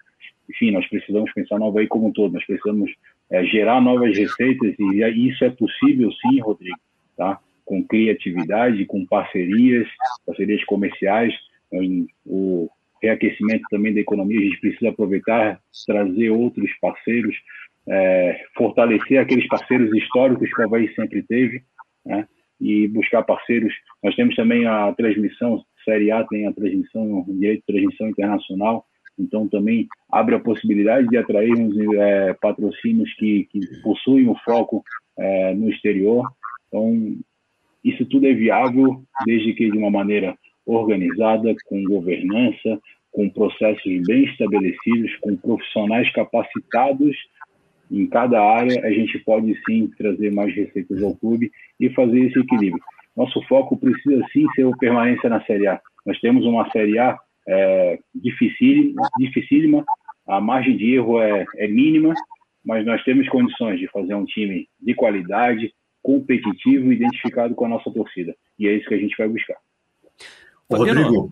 [0.51, 2.91] enfim, nós precisamos pensar no Havaí como um todo, nós precisamos
[3.31, 6.79] é, gerar novas receitas e isso é possível sim, Rodrigo,
[7.17, 7.41] tá?
[7.65, 9.89] com criatividade, com parcerias,
[10.25, 11.35] parcerias comerciais,
[12.25, 12.71] o
[13.03, 17.37] reaquecimento também da economia, a gente precisa aproveitar, trazer outros parceiros,
[17.89, 21.63] é, fortalecer aqueles parceiros históricos que o Havaí sempre teve,
[22.05, 22.27] né?
[22.61, 23.73] e buscar parceiros.
[24.03, 28.85] Nós temos também a transmissão, Série A tem a transmissão, direito de transmissão internacional,
[29.19, 34.83] então também abre a possibilidade de atrairmos é, patrocínios que, que, possuem o foco
[35.19, 36.27] é, no exterior.
[36.69, 37.17] Então,
[37.85, 42.81] isso tudo é viável desde que de uma maneira organizada, com governança,
[43.13, 47.17] com processos bem estabelecidos, com profissionais capacitados
[47.91, 52.39] em cada área, a gente pode sim trazer mais receitas ao clube e fazer esse
[52.39, 52.83] equilíbrio.
[53.17, 55.81] Nosso foco precisa sim ser a permanência na Série A.
[56.05, 57.19] Nós temos uma Série A
[57.49, 59.85] é, dificílima, dificílima,
[60.27, 62.13] a margem de erro é, é mínima,
[62.65, 65.73] mas nós temos condições de fazer um time de qualidade,
[66.03, 68.35] competitivo, identificado com a nossa torcida.
[68.59, 69.57] E é isso que a gente vai buscar.
[70.71, 71.29] Rodrigo.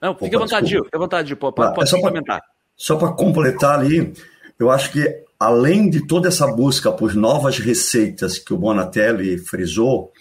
[0.00, 0.84] Não, fica à vontade, Gil.
[0.84, 2.40] Fica à vontade, pode, pode, pode é comentar.
[2.76, 4.12] Só para completar ali,
[4.58, 10.12] eu acho que além de toda essa busca por novas receitas que o Bonatelli frisou,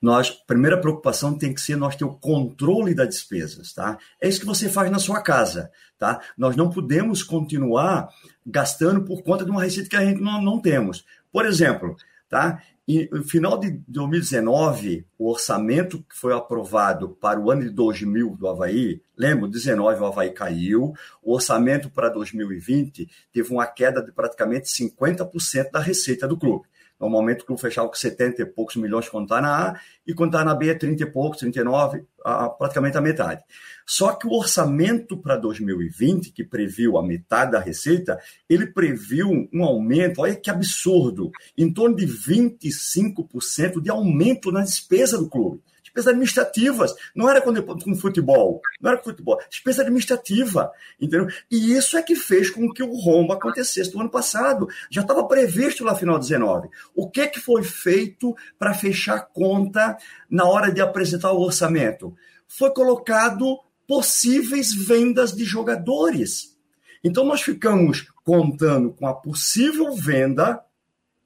[0.00, 3.98] nós, primeira preocupação tem que ser nós ter o controle das despesas, tá?
[4.20, 6.20] É isso que você faz na sua casa, tá?
[6.36, 8.08] Nós não podemos continuar
[8.46, 11.04] gastando por conta de uma receita que a gente não, não temos.
[11.32, 11.96] Por exemplo,
[12.28, 12.62] tá?
[12.88, 18.34] E no final de 2019, o orçamento que foi aprovado para o ano de 2000
[18.34, 24.10] do Havaí, lembro, 19 o Havaí caiu, o orçamento para 2020 teve uma queda de
[24.10, 26.66] praticamente 50% da receita do clube.
[27.00, 30.30] Normalmente o clube fechava com 70 e poucos milhões quando está na A, e quando
[30.30, 33.42] está na B é 30 e poucos, 39, a, praticamente a metade.
[33.86, 39.64] Só que o orçamento para 2020, que previu a metade da receita, ele previu um
[39.64, 46.08] aumento, olha que absurdo, em torno de 25% de aumento na despesa do clube despesas
[46.08, 46.94] administrativas.
[47.14, 50.70] Não era com, com futebol, não era com futebol, despesa administrativa,
[51.00, 51.28] entendeu?
[51.50, 54.68] E isso é que fez com que o rombo acontecesse no ano passado.
[54.90, 56.68] Já estava previsto lá final de 19.
[56.94, 59.96] O que, que foi feito para fechar conta
[60.30, 62.14] na hora de apresentar o orçamento?
[62.46, 66.56] Foi colocado possíveis vendas de jogadores.
[67.02, 70.62] Então nós ficamos contando com a possível venda,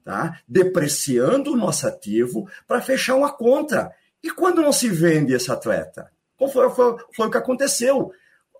[0.03, 0.39] tá?
[0.47, 3.91] depreciando o nosso ativo para fechar uma conta.
[4.23, 6.09] E quando não se vende esse atleta?
[6.37, 8.11] Foi, foi, foi o que aconteceu.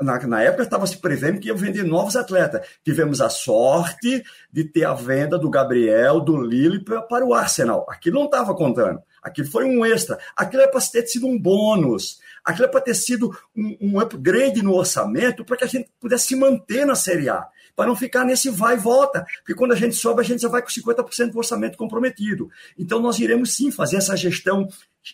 [0.01, 2.67] Na, na, época estava se prevendo que ia vender novos atletas.
[2.83, 7.85] Tivemos a sorte de ter a venda do Gabriel, do Lille para o Arsenal.
[7.89, 9.01] Aquilo não estava contando.
[9.21, 10.19] Aquilo foi um extra.
[10.35, 12.19] Aquilo é para ter sido um bônus.
[12.43, 16.27] Aquilo é para ter sido um, um upgrade no orçamento para que a gente pudesse
[16.27, 19.75] se manter na Série A para não ficar nesse vai e volta, porque quando a
[19.75, 22.49] gente sobe, a gente já vai com 50% do orçamento comprometido.
[22.77, 24.67] Então, nós iremos sim fazer essa gestão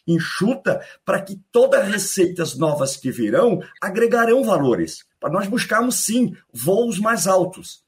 [0.08, 6.36] enxuta para que todas as receitas novas que virão agregarão valores, para nós buscarmos sim
[6.54, 7.84] voos mais altos.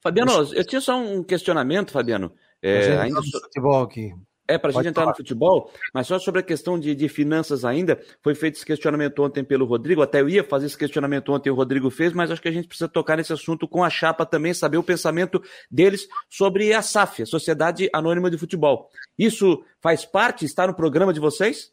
[0.00, 2.32] Fabiano, eu tinha só um questionamento, Fabiano.
[2.62, 4.14] É, ainda futebol aqui.
[4.50, 5.12] É, para a gente entrar falar.
[5.12, 9.22] no futebol, mas só sobre a questão de, de, finanças ainda, foi feito esse questionamento
[9.22, 12.42] ontem pelo Rodrigo, até eu ia fazer esse questionamento ontem, o Rodrigo fez, mas acho
[12.42, 16.08] que a gente precisa tocar nesse assunto com a chapa também, saber o pensamento deles
[16.28, 18.90] sobre a SAF, a Sociedade Anônima de Futebol.
[19.18, 21.72] Isso faz parte, está no programa de vocês?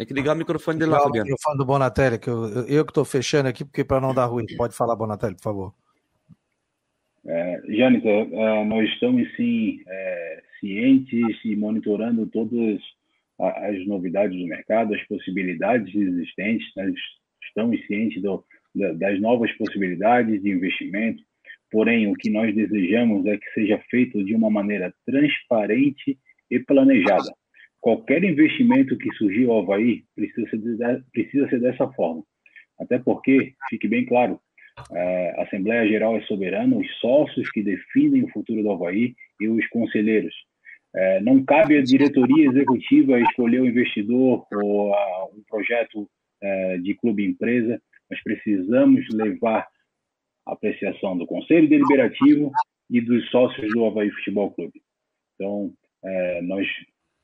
[0.00, 1.26] Tem que ligar o microfone dele lá, Fabiano.
[1.26, 4.24] O microfone do Bonatelli, que eu, eu, que estou fechando aqui, porque para não dar
[4.24, 4.46] ruim.
[4.56, 5.74] Pode falar, Bonatelli, por favor.
[7.70, 12.80] É, Jânita, é, nós estamos sim é, cientes e monitorando todas
[13.38, 16.92] as novidades do mercado, as possibilidades existentes, nós
[17.42, 21.22] estamos cientes do, das novas possibilidades de investimento,
[21.70, 26.18] porém o que nós desejamos é que seja feito de uma maneira transparente
[26.50, 27.32] e planejada.
[27.80, 32.22] Qualquer investimento que surgir ao Havaí precisa ser, precisa ser dessa forma.
[32.78, 34.49] Até porque, fique bem claro, é,
[34.90, 39.66] a Assembleia Geral é soberana, os sócios que definem o futuro do Havaí e os
[39.68, 40.34] conselheiros.
[40.94, 46.08] É, não cabe à diretoria executiva escolher o investidor ou a, um projeto
[46.42, 47.80] é, de clube-empresa.
[48.10, 49.68] Nós precisamos levar
[50.46, 52.50] a apreciação do Conselho Deliberativo
[52.90, 54.82] e dos sócios do Havaí Futebol Clube.
[55.34, 55.72] Então,
[56.04, 56.66] é, nós,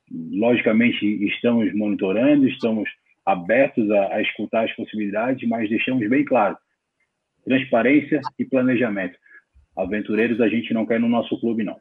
[0.09, 2.89] logicamente, estamos monitorando, estamos
[3.25, 6.57] abertos a, a escutar as possibilidades, mas deixamos bem claro:
[7.47, 9.17] transparência e planejamento.
[9.75, 11.77] Aventureiros a gente não quer no nosso clube, não.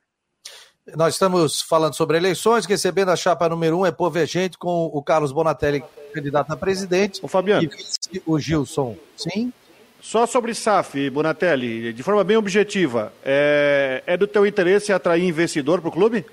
[0.97, 5.33] Nós estamos falando sobre eleições, recebendo a chapa número um é Povegente com o Carlos
[5.33, 5.83] Bonatelli,
[6.14, 7.19] candidato a presidente.
[7.25, 7.69] O Fabiano.
[8.12, 8.97] E o Gilson.
[9.17, 9.53] Sim?
[10.01, 15.81] Só sobre SAF, Bonatelli, de forma bem objetiva, é, é do teu interesse atrair investidor
[15.81, 16.25] para o clube?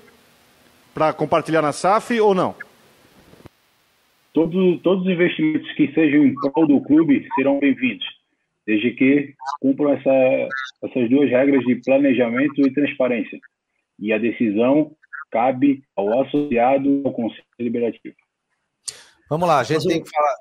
[0.94, 2.54] Para compartilhar na SAF ou não?
[4.32, 8.06] Todo, todos os investimentos que sejam em prol do clube serão bem-vindos,
[8.66, 10.48] desde que cumpram essa,
[10.84, 13.38] essas duas regras de planejamento e transparência
[13.98, 14.94] e a decisão
[15.30, 18.14] cabe ao associado ao Conselho Deliberativo.
[19.28, 20.34] Vamos lá, a gente tem que falar.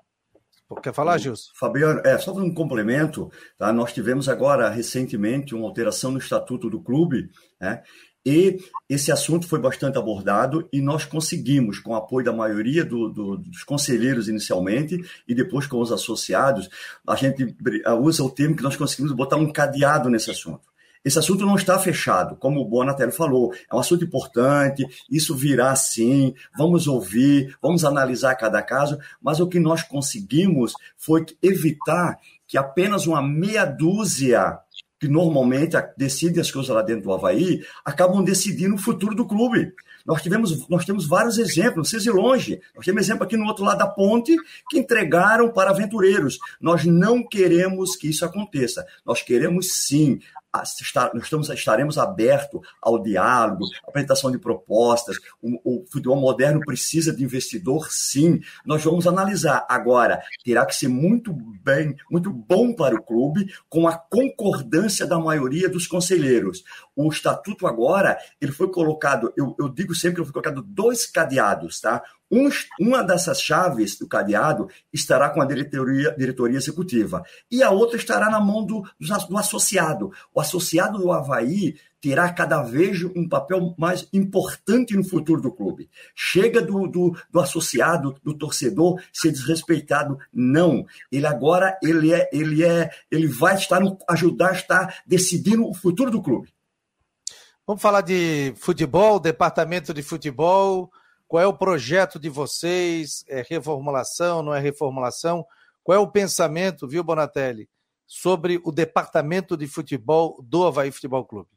[0.81, 1.51] Quer falar, Gilson?
[1.55, 3.71] Fabiano, é, só um complemento, tá?
[3.71, 7.29] nós tivemos agora recentemente uma alteração no estatuto do clube,
[7.61, 7.83] né?
[8.25, 8.57] E
[8.89, 13.37] esse assunto foi bastante abordado e nós conseguimos, com o apoio da maioria do, do,
[13.37, 14.97] dos conselheiros inicialmente
[15.27, 16.69] e depois com os associados,
[17.05, 17.55] a gente
[17.99, 20.73] usa o termo que nós conseguimos botar um cadeado nesse assunto.
[21.03, 23.53] Esse assunto não está fechado, como o Bonatelli falou.
[23.69, 29.47] É um assunto importante, isso virá sim, vamos ouvir, vamos analisar cada caso, mas o
[29.47, 32.17] que nós conseguimos foi evitar
[32.47, 34.59] que apenas uma meia dúzia
[35.03, 39.73] que normalmente decidem as coisas lá dentro do Havaí, acabam decidindo o futuro do clube.
[40.05, 42.61] Nós tivemos, nós temos vários exemplos, não precisa longe.
[42.73, 44.33] Nós temos exemplo aqui no outro lado da ponte
[44.69, 46.39] que entregaram para aventureiros.
[46.61, 48.85] Nós não queremos que isso aconteça.
[49.05, 50.21] Nós queremos sim
[50.53, 55.17] nós estaremos abertos ao diálogo, apresentação de propostas.
[55.41, 58.39] O, o, futebol moderno precisa de investidor, sim.
[58.63, 59.65] Nós vamos analisar.
[59.67, 65.17] Agora, terá que ser muito bem, muito bom para o clube, com a concordância da
[65.17, 66.63] maioria dos conselheiros.
[66.95, 71.81] O estatuto agora, ele foi colocado, eu, eu digo sempre que foi colocado dois cadeados,
[71.81, 72.03] tá?
[72.35, 77.95] Um, uma dessas chaves do cadeado estará com a diretoria, diretoria executiva e a outra
[77.95, 78.81] estará na mão do,
[79.29, 80.11] do associado.
[80.33, 85.87] O associado do Havaí terá cada vez um papel mais importante no futuro do clube.
[86.15, 90.17] Chega do, do, do, associado, do torcedor ser desrespeitado.
[90.33, 90.87] Não.
[91.11, 93.79] Ele agora ele é, ele é, ele vai estar
[94.09, 96.51] ajudar a estar decidindo o futuro do clube.
[97.67, 100.91] Vamos falar de futebol, departamento de futebol.
[101.27, 103.25] Qual é o projeto de vocês?
[103.27, 105.45] É reformulação, não é reformulação?
[105.83, 107.67] Qual é o pensamento, viu, Bonatelli,
[108.05, 111.49] sobre o departamento de futebol do Havaí Futebol Clube?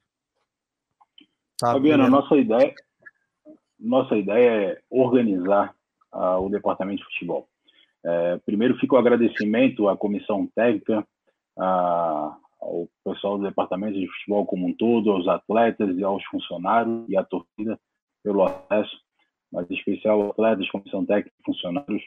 [1.59, 2.75] Tá, Fabiana, nossa ideia,
[3.79, 5.75] nossa ideia é organizar
[6.13, 7.49] uh, o departamento de futebol.
[8.05, 11.05] É, primeiro fica o agradecimento à comissão técnica,
[11.57, 17.17] ao pessoal do departamento de futebol como um todo, aos atletas e aos funcionários e
[17.17, 17.79] à torcida
[18.23, 19.06] pelo acesso
[19.53, 22.03] mas em especial atletas, comissão técnica, funcionários,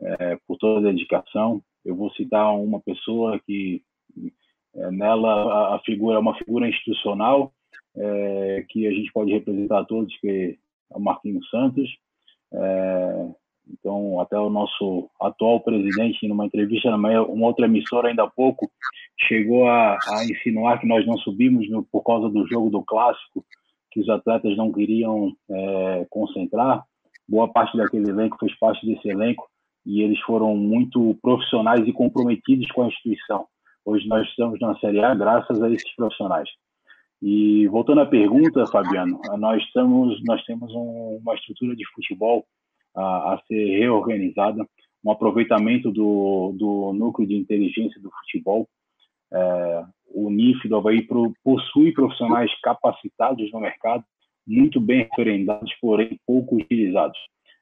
[0.00, 1.62] é, por toda a dedicação.
[1.84, 3.82] Eu vou citar uma pessoa que
[4.74, 7.52] é, nela a, figura é uma figura institucional
[7.96, 10.58] é, que a gente pode representar todos, que
[10.92, 11.88] é o Marquinhos Santos.
[12.52, 13.28] É,
[13.70, 18.70] então, até o nosso atual presidente, numa entrevista numa uma outra emissora ainda há pouco,
[19.26, 23.44] chegou a, a insinuar que nós não subimos no, por causa do jogo do clássico
[23.94, 26.84] que os atletas não queriam é, concentrar.
[27.28, 29.48] Boa parte daquele elenco fez parte desse elenco
[29.86, 33.46] e eles foram muito profissionais e comprometidos com a instituição.
[33.84, 36.48] Hoje nós estamos na Série A graças a esses profissionais.
[37.22, 42.44] E voltando à pergunta, Fabiano, nós estamos, nós temos um, uma estrutura de futebol
[42.96, 44.66] a, a, ser reorganizada,
[45.04, 48.68] um aproveitamento do, do núcleo de inteligência do futebol.
[49.32, 51.06] É, o NIF do Havaí
[51.42, 54.04] possui profissionais capacitados no mercado,
[54.46, 57.18] muito bem referendados, porém pouco utilizados.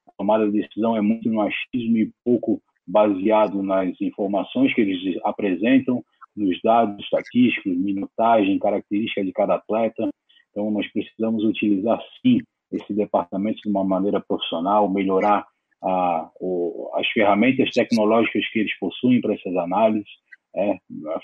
[0.08, 5.18] A tomada de decisão é muito no achismo e pouco baseado nas informações que eles
[5.24, 6.04] apresentam,
[6.36, 10.08] nos dados estatísticos, minutagem, característica de cada atleta.
[10.50, 12.40] Então, nós precisamos utilizar, sim,
[12.72, 15.46] esse departamento de uma maneira profissional, melhorar
[15.82, 20.08] a, o, as ferramentas tecnológicas que eles possuem para essas análises,
[20.56, 20.76] é,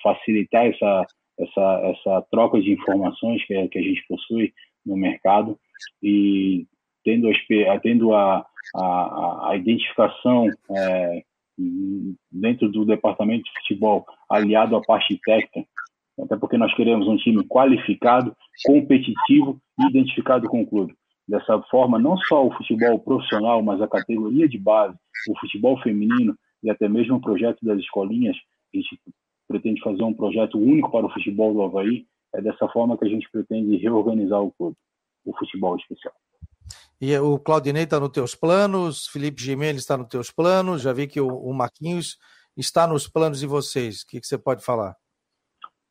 [0.02, 1.06] facilitar essa,
[1.38, 4.52] essa, essa troca de informações que, que a gente possui
[4.84, 5.58] no mercado
[6.02, 6.66] e
[7.04, 11.22] tendo a, tendo a, a, a identificação é,
[12.30, 15.68] dentro do departamento de futebol aliado à parte técnica,
[16.20, 20.94] até porque nós queremos um time qualificado, competitivo e identificado com o clube.
[21.26, 24.96] Dessa forma, não só o futebol profissional, mas a categoria de base,
[25.28, 28.36] o futebol feminino e até mesmo o projeto das escolinhas,
[28.74, 29.00] a gente
[29.46, 32.06] pretende fazer um projeto único para o futebol do Havaí.
[32.34, 34.76] É dessa forma que a gente pretende reorganizar o clube,
[35.24, 36.14] o futebol especial.
[37.00, 41.06] E o Claudinei está nos teus planos, Felipe Gimenez está nos teus planos, já vi
[41.06, 42.18] que o, o Marquinhos
[42.56, 44.02] está nos planos de vocês.
[44.02, 44.94] O que, que você pode falar?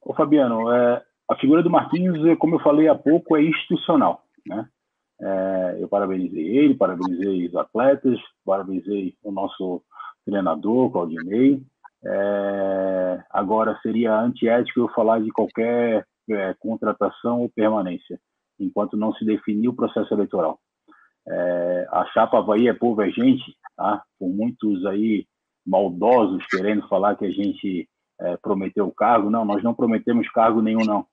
[0.02, 4.24] Ô Fabiano, é, a figura do Marquinhos, é, como eu falei há pouco, é institucional.
[4.46, 4.68] Né?
[5.20, 9.82] É, eu parabenizei ele, parabenizei os atletas, parabenizei o nosso
[10.26, 11.62] treinador, Claudinei.
[12.06, 18.20] É, agora, seria antiético eu falar de qualquer é, contratação ou permanência,
[18.60, 20.60] enquanto não se definir o processo eleitoral.
[21.28, 23.44] É, a chapa Havaí é povo, é gente,
[23.76, 24.04] tá?
[24.22, 25.26] muitos aí
[25.66, 27.88] maldosos querendo falar que a gente
[28.22, 29.30] é, prometeu cargo.
[29.30, 31.06] Não, nós não prometemos cargo nenhum, não.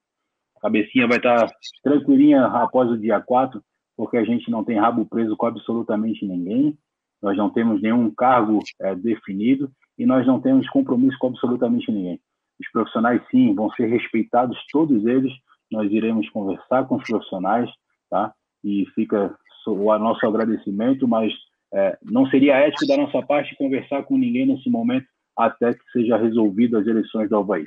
[0.57, 1.51] A cabecinha vai estar
[1.83, 3.61] tranquilinha após o dia 4,
[3.97, 6.79] porque a gente não tem rabo preso com absolutamente ninguém,
[7.21, 12.21] nós não temos nenhum cargo é, definido e nós não temos compromisso com absolutamente ninguém.
[12.61, 15.33] Os profissionais, sim, vão ser respeitados, todos eles.
[15.71, 17.71] Nós iremos conversar com os profissionais,
[18.11, 18.33] tá?
[18.63, 19.37] E fica
[19.67, 21.33] o nosso agradecimento, mas
[21.73, 26.17] é, não seria ético da nossa parte conversar com ninguém nesse momento até que seja
[26.17, 27.65] resolvido as eleições do Havaí.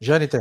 [0.00, 0.40] Jâniter.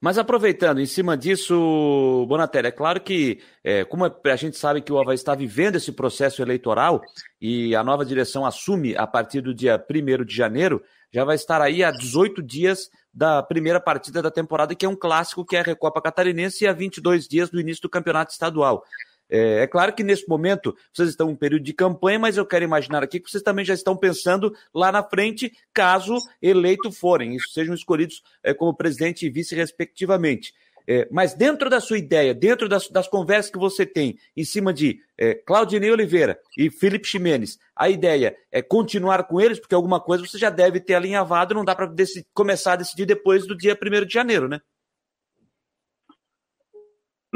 [0.00, 4.92] Mas aproveitando, em cima disso, Bonatelli, é claro que, é, como a gente sabe que
[4.92, 7.00] o Havaí está vivendo esse processo eleitoral
[7.40, 10.82] e a nova direção assume a partir do dia 1 de janeiro,
[11.12, 14.94] já vai estar aí há 18 dias da primeira partida da temporada, que é um
[14.94, 18.84] clássico, que é a Recopa Catarinense, e há 22 dias do início do campeonato estadual.
[19.28, 22.46] É, é, claro que nesse momento vocês estão em um período de campanha, mas eu
[22.46, 27.34] quero imaginar aqui que vocês também já estão pensando lá na frente, caso eleito forem,
[27.34, 30.52] isso sejam escolhidos é, como presidente e vice, respectivamente.
[30.88, 34.72] É, mas dentro da sua ideia, dentro das, das, conversas que você tem em cima
[34.72, 39.98] de é, Claudinei Oliveira e Felipe Ximenes, a ideia é continuar com eles, porque alguma
[39.98, 41.92] coisa você já deve ter alinhavado, não dá para
[42.32, 44.60] começar a decidir depois do dia 1 de janeiro, né?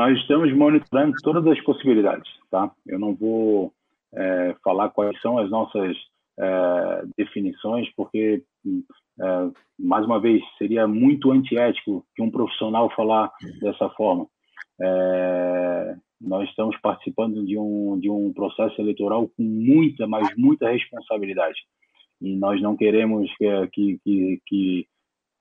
[0.00, 2.72] Nós estamos monitorando todas as possibilidades, tá?
[2.86, 3.70] Eu não vou
[4.14, 5.94] é, falar quais são as nossas
[6.38, 8.42] é, definições, porque,
[9.20, 13.30] é, mais uma vez, seria muito antiético que um profissional falar
[13.60, 14.26] dessa forma.
[14.80, 21.60] É, nós estamos participando de um, de um processo eleitoral com muita, mas muita responsabilidade.
[22.22, 23.30] E nós não queremos
[23.70, 24.86] que, que, que,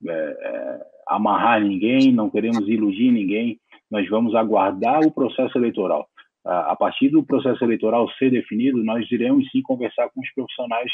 [0.06, 3.58] é, é, amarrar ninguém, não queremos iludir ninguém
[3.90, 6.08] nós vamos aguardar o processo eleitoral.
[6.46, 10.92] A partir do processo eleitoral ser definido, nós iremos sim conversar com os profissionais,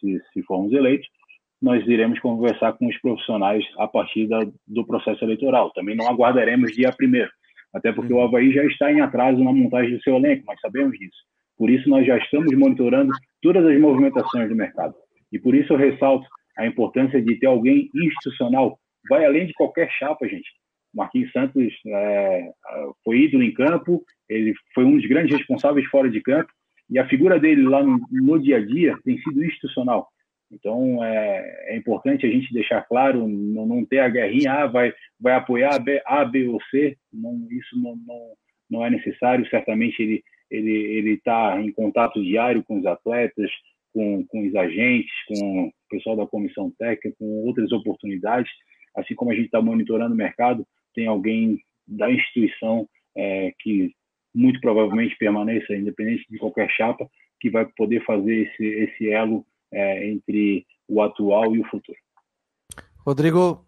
[0.00, 1.06] se, se formos eleitos,
[1.60, 5.72] nós iremos conversar com os profissionais a partir da, do processo eleitoral.
[5.72, 7.30] Também não aguardaremos dia primeiro,
[7.72, 10.98] até porque o Havaí já está em atraso na montagem do seu elenco, nós sabemos
[10.98, 11.16] disso.
[11.56, 14.94] Por isso, nós já estamos monitorando todas as movimentações do mercado.
[15.32, 16.26] E por isso eu ressalto
[16.56, 18.78] a importância de ter alguém institucional.
[19.08, 20.48] Vai além de qualquer chapa, gente.
[20.94, 22.50] Marquinhos Santos é,
[23.04, 26.50] foi ídolo em campo, ele foi um dos grandes responsáveis fora de campo,
[26.90, 30.08] e a figura dele lá no, no dia a dia tem sido institucional.
[30.52, 34.92] Então é, é, importante a gente deixar claro, não, não ter a guerrinha, ah, vai,
[35.18, 38.34] vai apoiar a B, a, B ou C, não, isso não, não,
[38.70, 39.48] não é necessário.
[39.48, 43.50] Certamente ele ele está em contato diário com os atletas,
[43.92, 48.50] com, com os agentes, com o pessoal da comissão técnica, com outras oportunidades,
[48.96, 53.94] assim como a gente está monitorando o mercado, tem alguém da instituição é, que
[54.34, 57.08] muito provavelmente permaneça, independente de qualquer chapa,
[57.40, 61.98] que vai poder fazer esse, esse elo é, entre o atual e o futuro.
[62.98, 63.64] Rodrigo,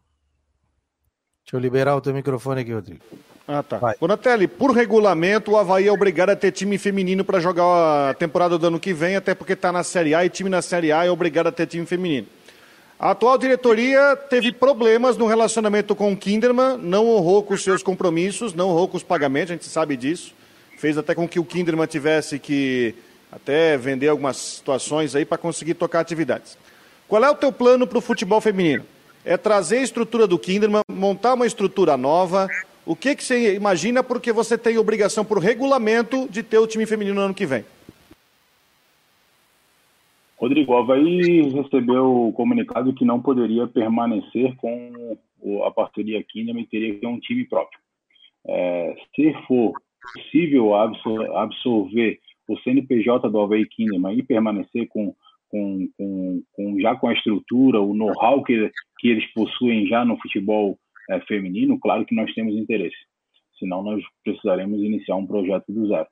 [1.45, 3.01] deixa eu liberar o teu microfone aqui, Rodrigo.
[3.47, 3.79] Ah, tá.
[3.79, 3.95] Vai.
[4.01, 8.59] Bonatelli, por regulamento, o Havaí é obrigado a ter time feminino para jogar a temporada
[8.59, 11.05] do ano que vem, até porque está na Série A e time na Série A
[11.05, 12.27] é obrigado a ter time feminino.
[12.99, 17.83] A atual diretoria teve problemas no relacionamento com o Kinderman, não honrou com os seus
[17.83, 20.33] compromissos, não honrou com os pagamentos, a gente sabe disso.
[20.79, 22.95] Fez até com que o Kinderman tivesse que
[23.31, 26.57] até vender algumas situações aí para conseguir tocar atividades.
[27.07, 28.85] Qual é o teu plano para o futebol feminino?
[29.27, 32.49] É trazer a estrutura do Kinderman, montar uma estrutura nova.
[32.87, 36.87] O que, que você imagina porque você tem obrigação por regulamento de ter o time
[36.87, 37.63] feminino no ano que vem?
[40.39, 45.17] Rodrigo, o Havaí recebeu o comunicado que não poderia permanecer com
[45.65, 47.81] a parceria Kinderman e teria que ter um time próprio.
[48.47, 49.73] É, se for
[50.15, 55.15] possível absorver o CNPJ do Havaí Kinderman e permanecer com,
[55.49, 60.19] com, com, com já com a estrutura, o know-how que, que eles possuem já no
[60.21, 60.79] futebol
[61.11, 62.97] é, feminino, claro que nós temos interesse.
[63.59, 66.07] senão nós precisaremos iniciar um projeto do zero.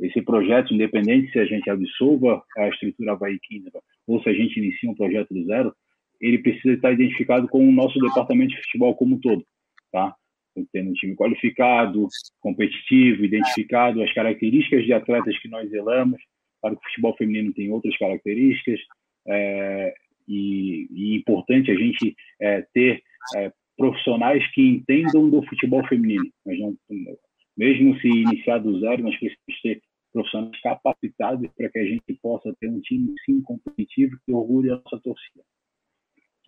[0.00, 4.90] Esse projeto, independente se a gente absorva a estrutura Kingdom ou se a gente inicia
[4.90, 5.74] um projeto do zero,
[6.20, 9.44] ele precisa estar identificado com o nosso departamento de futebol como um todo,
[9.92, 10.14] tá?
[10.72, 12.06] Tendo um time qualificado,
[12.40, 16.20] competitivo, identificado, as características de atletas que nós zelamos,
[16.60, 18.80] para que o futebol feminino tem outras características,
[19.26, 19.94] é,
[20.28, 23.02] e, e importante a gente é, ter
[23.36, 26.28] é, profissionais que entendam do futebol feminino.
[26.44, 26.76] Nós não,
[27.56, 29.80] mesmo se iniciar do zero, nós precisamos ter
[30.12, 34.76] profissionais capacitados para que a gente possa ter um time sim competitivo que orgulhe a
[34.76, 35.44] nossa torcida.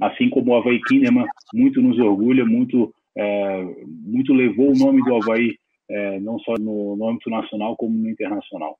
[0.01, 5.17] Assim como o Havaí Kinderman muito nos orgulha, muito, é, muito levou o nome do
[5.17, 5.57] Havaí
[5.89, 8.79] é, não só no, no âmbito nacional como no internacional.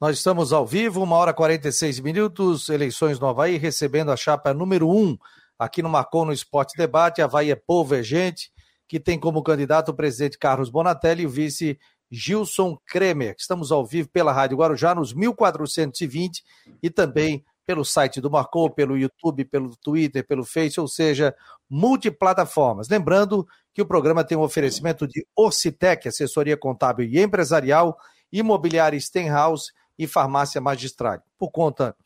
[0.00, 4.52] Nós estamos ao vivo, uma hora e 46 minutos, eleições no Havaí, recebendo a chapa
[4.52, 5.16] número um
[5.56, 7.22] aqui no Marcou no Esporte Debate.
[7.22, 8.50] Havaí é povo, é gente,
[8.88, 11.78] que tem como candidato o presidente Carlos Bonatelli e o vice
[12.12, 13.34] Gilson Kremer.
[13.38, 16.44] Estamos ao vivo pela Rádio Guarujá nos 1420
[16.82, 21.34] e também pelo site do Marcou, pelo YouTube, pelo Twitter, pelo Face, ou seja,
[21.70, 22.88] multiplataformas.
[22.88, 27.96] Lembrando que o programa tem um oferecimento de Orcitec, assessoria contábil e empresarial,
[28.30, 31.22] imobiliária Stenhouse e farmácia magistral.
[31.38, 31.96] Por conta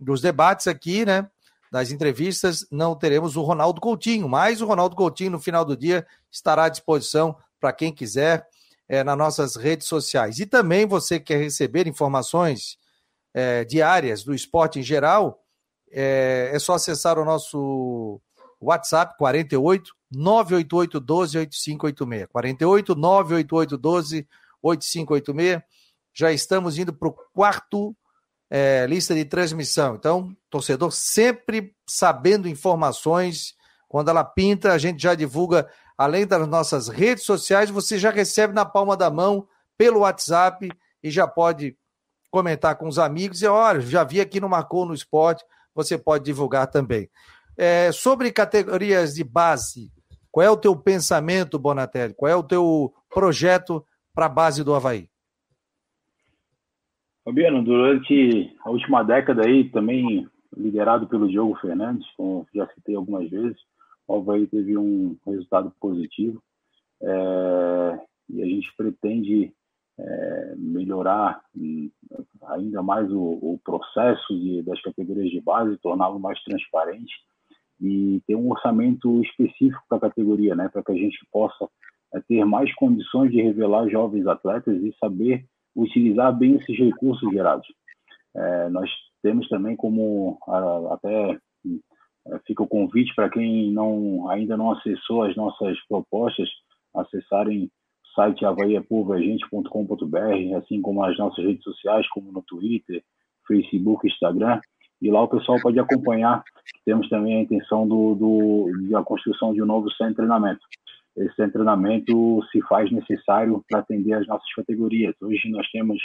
[0.00, 1.28] dos debates aqui, né,
[1.70, 6.04] das entrevistas, não teremos o Ronaldo Coutinho, mas o Ronaldo Coutinho, no final do dia,
[6.30, 8.46] estará à disposição para quem quiser
[8.88, 10.38] é, nas nossas redes sociais.
[10.38, 12.78] E também você quer receber informações
[13.32, 15.42] é, diárias do esporte em geral,
[15.90, 18.20] é, é só acessar o nosso
[18.60, 22.26] WhatsApp 48 988 12 8586.
[22.30, 24.28] 48 988 12
[24.62, 25.62] 8586.
[26.12, 27.96] Já estamos indo para o quarto
[28.48, 29.96] é, lista de transmissão.
[29.96, 33.54] Então, torcedor sempre sabendo informações.
[33.88, 38.52] Quando ela pinta, a gente já divulga, além das nossas redes sociais, você já recebe
[38.52, 40.68] na palma da mão pelo WhatsApp
[41.02, 41.76] e já pode
[42.30, 46.24] comentar com os amigos e olha, já vi aqui no Marcou no Esporte, você pode
[46.24, 47.08] divulgar também.
[47.56, 49.92] É, sobre categorias de base,
[50.30, 52.12] qual é o teu pensamento, Bonatelli?
[52.14, 55.08] Qual é o teu projeto para a base do Havaí?
[57.24, 63.30] Fabiano, durante a última década aí, também liderado pelo Diogo Fernandes, como já citei algumas
[63.30, 63.56] vezes,
[64.06, 66.42] o teve um resultado positivo
[67.02, 68.00] é,
[68.30, 69.52] e a gente pretende
[69.98, 71.90] é, melhorar hum,
[72.48, 77.14] ainda mais o, o processo de, das categorias de base, torná-lo mais transparente
[77.80, 81.68] e ter um orçamento específico para a categoria, né, para que a gente possa
[82.14, 85.44] é, ter mais condições de revelar jovens atletas e saber
[85.74, 87.66] utilizar bem esses recursos gerados.
[88.34, 88.90] É, nós
[89.22, 90.38] temos também como
[90.90, 91.38] até
[92.46, 96.48] fica o convite para quem não ainda não acessou as nossas propostas
[96.94, 97.70] acessarem o
[98.14, 103.02] site havaiapovoagente.com.br, assim como as nossas redes sociais, como no Twitter,
[103.46, 104.60] Facebook, Instagram,
[105.02, 106.42] e lá o pessoal pode acompanhar.
[106.84, 110.60] Temos também a intenção do, do da construção de um novo centro de treinamento
[111.16, 115.14] esse treinamento se faz necessário para atender as nossas categorias.
[115.22, 116.00] Hoje nós temos,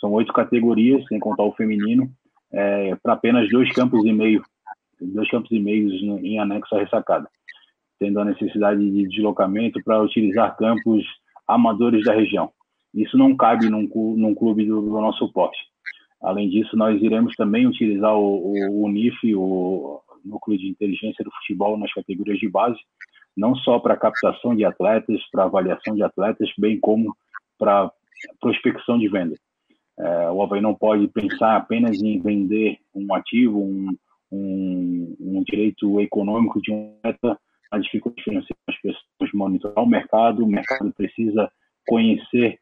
[0.00, 2.10] são oito categorias, sem contar o feminino,
[2.52, 4.42] é, para apenas dois campos e meio,
[5.06, 5.92] dois campos e meios
[6.22, 7.28] em anexo à ressacada,
[7.98, 11.04] tendo a necessidade de deslocamento para utilizar campos
[11.46, 12.50] amadores da região.
[12.94, 15.58] Isso não cabe num, num clube do, do nosso porte.
[16.22, 21.32] Além disso, nós iremos também utilizar o, o, o NIF, o Núcleo de Inteligência do
[21.32, 22.78] Futebol, nas categorias de base,
[23.36, 27.14] não só para captação de atletas, para avaliação de atletas, bem como
[27.58, 27.90] para
[28.40, 29.34] prospecção de venda.
[29.98, 33.88] É, o Havaí não pode pensar apenas em vender um ativo, um,
[34.32, 37.38] um, um direito econômico de um atleta,
[37.70, 41.50] a dificuldade financeira as pessoas monitorar o mercado, o mercado precisa
[41.86, 42.58] conhecer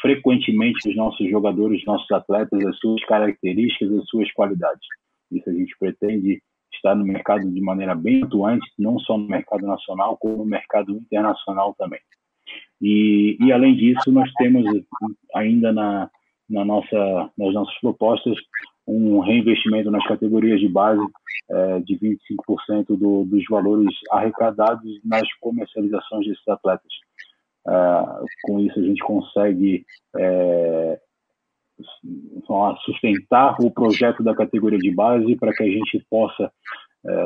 [0.00, 4.86] frequentemente os nossos jogadores, os nossos atletas, as suas características, as suas qualidades.
[5.30, 6.42] Isso a gente pretende
[6.72, 10.92] está no mercado de maneira bem atuante, não só no mercado nacional, como no mercado
[10.96, 12.00] internacional também.
[12.80, 14.64] E, e além disso, nós temos
[15.34, 16.10] ainda na,
[16.48, 18.36] na nossa, nas nossas propostas
[18.90, 21.00] um reinvestimento nas categorias de base
[21.50, 26.92] é, de 25% do, dos valores arrecadados nas comercializações desses atletas.
[27.66, 27.72] É,
[28.42, 29.84] com isso, a gente consegue
[30.16, 31.00] é,
[32.84, 36.52] sustentar o projeto da categoria de base para que a gente possa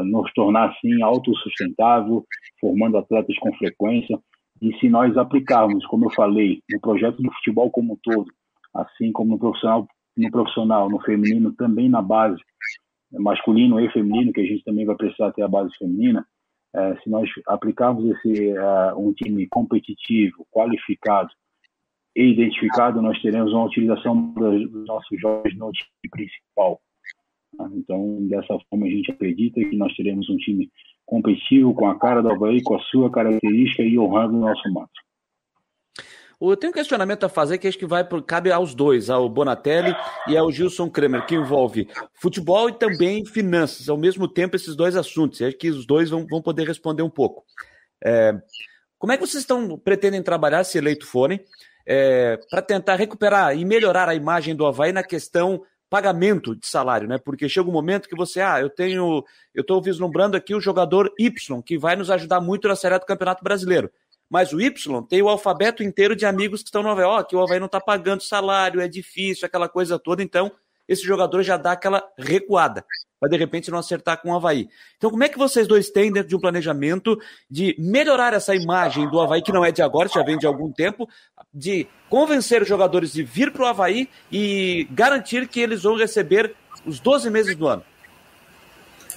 [0.04, 2.24] nos tornar assim autossustentável,
[2.60, 4.16] formando atletas com frequência.
[4.62, 8.30] E se nós aplicarmos, como eu falei, no projeto do futebol como um todo,
[8.72, 12.40] assim como no profissional, no profissional, no feminino, também na base,
[13.12, 16.26] masculino e feminino, que a gente também vai precisar ter a base feminina,
[16.74, 21.30] é, se nós aplicarmos esse uh, um time competitivo, qualificado
[22.16, 26.80] e identificado, nós teremos uma utilização dos nossos jovens no time principal.
[27.56, 27.70] Tá?
[27.74, 30.68] Então, dessa forma, a gente acredita que nós teremos um time
[31.06, 35.03] competitivo, com a cara do Havaí, com a sua característica e honrando o nosso mato.
[36.40, 39.94] Eu tenho um questionamento a fazer que acho que vai cabe aos dois, ao Bonatelli
[40.28, 44.96] e ao Gilson Kremer, que envolve futebol e também finanças, ao mesmo tempo esses dois
[44.96, 45.40] assuntos.
[45.40, 47.44] E acho que os dois vão, vão poder responder um pouco.
[48.04, 48.34] É,
[48.98, 51.40] como é que vocês estão pretendem trabalhar, se eleito forem,
[51.86, 57.06] é, para tentar recuperar e melhorar a imagem do Havaí na questão pagamento de salário,
[57.06, 57.18] né?
[57.18, 59.22] Porque chega um momento que você, ah, eu tenho,
[59.54, 63.06] eu estou vislumbrando aqui o jogador Y, que vai nos ajudar muito na Série do
[63.06, 63.90] Campeonato Brasileiro.
[64.34, 67.04] Mas o Y tem o alfabeto inteiro de amigos que estão no Havaí.
[67.04, 70.24] Ó, oh, que o Havaí não está pagando salário, é difícil, aquela coisa toda.
[70.24, 70.50] Então,
[70.88, 72.84] esse jogador já dá aquela recuada
[73.20, 74.68] para de repente não acertar com o Havaí.
[74.96, 77.16] Então, como é que vocês dois têm dentro de um planejamento
[77.48, 80.72] de melhorar essa imagem do Havaí, que não é de agora, já vem de algum
[80.72, 81.08] tempo,
[81.52, 86.56] de convencer os jogadores de vir para o Havaí e garantir que eles vão receber
[86.84, 87.84] os 12 meses do ano?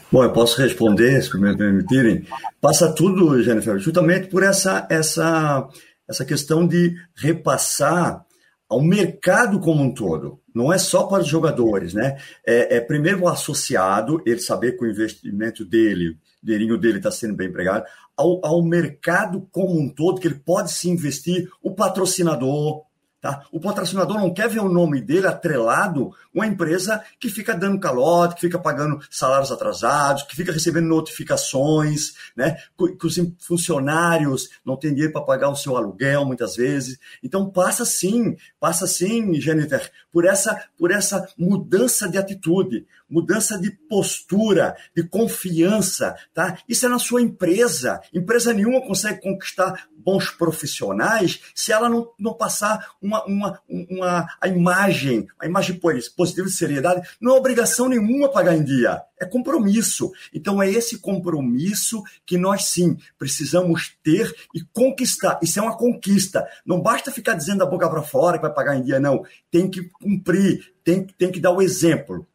[0.10, 2.26] Bom, eu posso responder, se me permitirem.
[2.62, 5.68] Passa tudo, Jennifer, justamente por essa, essa,
[6.08, 8.26] essa questão de repassar
[8.70, 10.40] ao mercado como um todo.
[10.56, 12.18] Não é só para os jogadores, né?
[12.46, 17.12] É, é primeiro o associado, ele saber que o investimento dele, o dinheirinho dele está
[17.12, 17.86] sendo bem empregado,
[18.16, 22.84] ao, ao mercado como um todo, que ele pode se investir, o patrocinador,
[23.20, 23.48] Tá?
[23.52, 28.36] O patrocinador não quer ver o nome dele atrelado uma empresa que fica dando calote,
[28.36, 32.58] que fica pagando salários atrasados, que fica recebendo notificações, né?
[32.78, 37.00] que os funcionários não têm dinheiro para pagar o seu aluguel muitas vezes.
[37.24, 43.72] Então passa sim, passa sim, Jennifer, por essa, por essa mudança de atitude, mudança de
[43.72, 46.16] postura, de confiança.
[46.34, 46.58] Tá?
[46.68, 48.02] Isso é na sua empresa.
[48.14, 54.48] Empresa nenhuma consegue conquistar bons profissionais se ela não, não passar uma, uma, uma, a
[54.48, 55.78] imagem, a imagem
[56.16, 60.12] positiva de seriedade, não é obrigação nenhuma pagar em dia, é compromisso.
[60.34, 65.40] Então é esse compromisso que nós sim precisamos ter e conquistar.
[65.44, 66.48] Isso é uma conquista.
[66.66, 69.24] Não basta ficar dizendo da boca para fora que vai pagar em dia, não.
[69.52, 72.26] Tem que cumprir, tem, tem que dar o exemplo.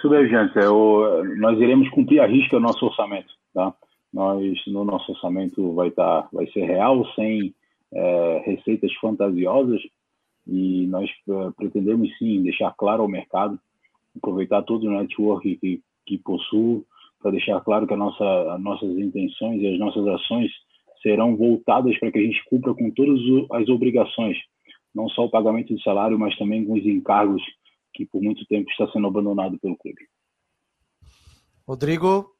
[0.00, 0.58] Isso mesmo, gente.
[0.58, 3.32] É o, nós iremos cumprir a risca o nosso orçamento.
[3.54, 3.74] Tá?
[4.12, 7.54] nós no nosso orçamento vai tá, vai ser real sem
[7.92, 9.80] é, receitas fantasiosas
[10.46, 13.58] e nós é, pretendemos sim deixar claro ao mercado
[14.16, 16.84] aproveitar todo o network que, que possuo
[17.22, 20.50] para deixar claro que a nossa as nossas intenções e as nossas ações
[21.02, 23.20] serão voltadas para que a gente cumpra com todas
[23.52, 24.36] as obrigações
[24.92, 27.42] não só o pagamento de salário mas também com os encargos
[27.92, 30.08] que por muito tempo está sendo abandonado pelo clube
[31.66, 32.34] Rodrigo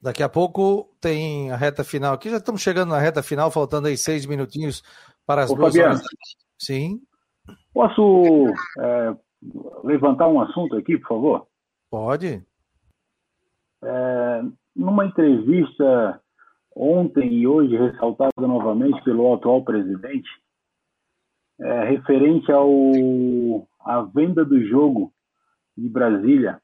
[0.00, 2.30] Daqui a pouco tem a reta final aqui.
[2.30, 4.82] Já estamos chegando na reta final, faltando aí seis minutinhos
[5.26, 6.06] para as Ô, duas Fabiano, horas.
[6.56, 7.00] Sim.
[7.74, 8.46] Posso
[8.78, 9.16] é,
[9.82, 11.46] levantar um assunto aqui, por favor?
[11.90, 12.44] Pode.
[13.82, 14.42] É,
[14.74, 16.20] numa entrevista
[16.76, 20.28] ontem e hoje ressaltada novamente pelo atual presidente,
[21.60, 22.70] é, referente ao
[23.88, 25.12] a venda do jogo
[25.76, 26.60] de Brasília,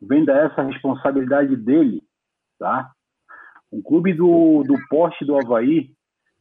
[0.00, 2.02] venda essa responsabilidade dele
[2.58, 2.90] tá?
[3.72, 5.90] Um clube do, do porte do Havaí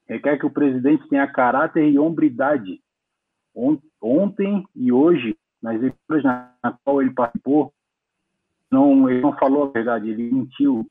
[0.08, 2.82] requer que o presidente tenha caráter e hombridade.
[4.02, 7.74] Ontem e hoje, nas eleições na qual ele participou,
[8.70, 10.86] não, ele não falou a verdade, ele mentiu.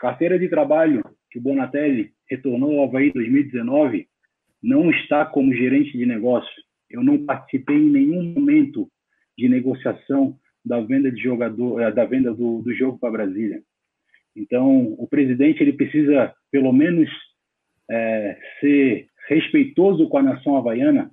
[0.00, 4.08] Carteira de trabalho que o Bonatelli retornou ao Havaí 2019
[4.62, 6.50] não está como gerente de negócio.
[6.90, 8.90] Eu não participei em nenhum momento
[9.38, 13.62] de negociação da venda de jogador, eh, da venda do, do jogo para Brasília.
[14.36, 17.08] Então, o presidente ele precisa pelo menos
[17.90, 21.10] é, ser respeitoso com a nação havaiana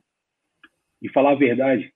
[1.01, 1.91] e falar a verdade.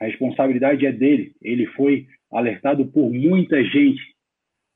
[0.00, 1.34] A responsabilidade é dele.
[1.40, 4.02] Ele foi alertado por muita gente.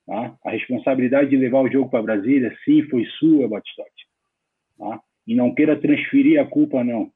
[0.06, 0.36] Tá?
[0.44, 4.06] A responsabilidade de levar o jogo para Brasília, sim, foi sua, Batistotti.
[4.78, 5.00] Tá?
[5.26, 7.10] E não queira transferir a culpa, não.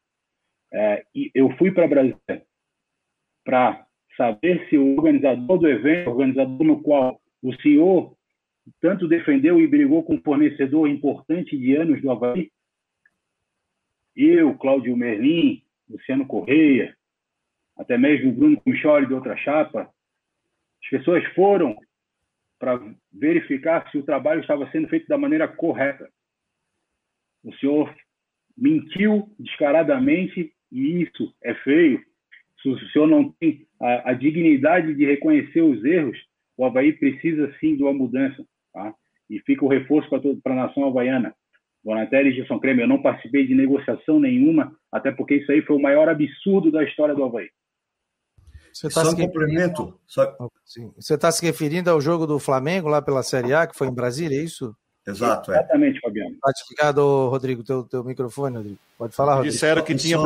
[0.72, 1.04] É,
[1.34, 2.18] eu fui para Brasília
[3.44, 8.14] para saber se o organizador do evento, organizador no qual o senhor
[8.80, 12.50] tanto defendeu e brigou com um fornecedor importante de anos do Havaí,
[14.14, 16.96] eu, Cláudio Merlin, Luciano Correia,
[17.76, 19.90] até mesmo Bruno Micholi de outra chapa,
[20.82, 21.76] as pessoas foram
[22.58, 22.78] para
[23.10, 26.10] verificar se o trabalho estava sendo feito da maneira correta.
[27.42, 27.94] O senhor
[28.56, 32.02] mentiu descaradamente e isso é feio.
[32.62, 36.18] Se o senhor não tem a, a dignidade de reconhecer os erros,
[36.56, 38.94] o Havaí precisa sim de uma mudança, tá?
[39.28, 40.08] E fica o reforço
[40.42, 41.34] para a nação havaiana.
[41.82, 45.76] Bonatelli e Gilson Kremer, eu não participei de negociação nenhuma, até porque isso aí foi
[45.76, 47.48] o maior absurdo da história do Havaí.
[48.72, 49.98] Você tá só um complemento.
[50.06, 50.36] Só...
[50.96, 53.94] Você está se referindo ao jogo do Flamengo lá pela Série A, que foi em
[53.94, 54.76] Brasília, é isso?
[55.06, 55.56] Exato, é.
[55.56, 56.32] Exatamente, Fabiano.
[56.32, 58.78] Está desligado, Rodrigo, teu, teu microfone, Rodrigo.
[58.98, 59.52] Pode falar, Rodrigo.
[59.52, 60.18] Disseram que tinha,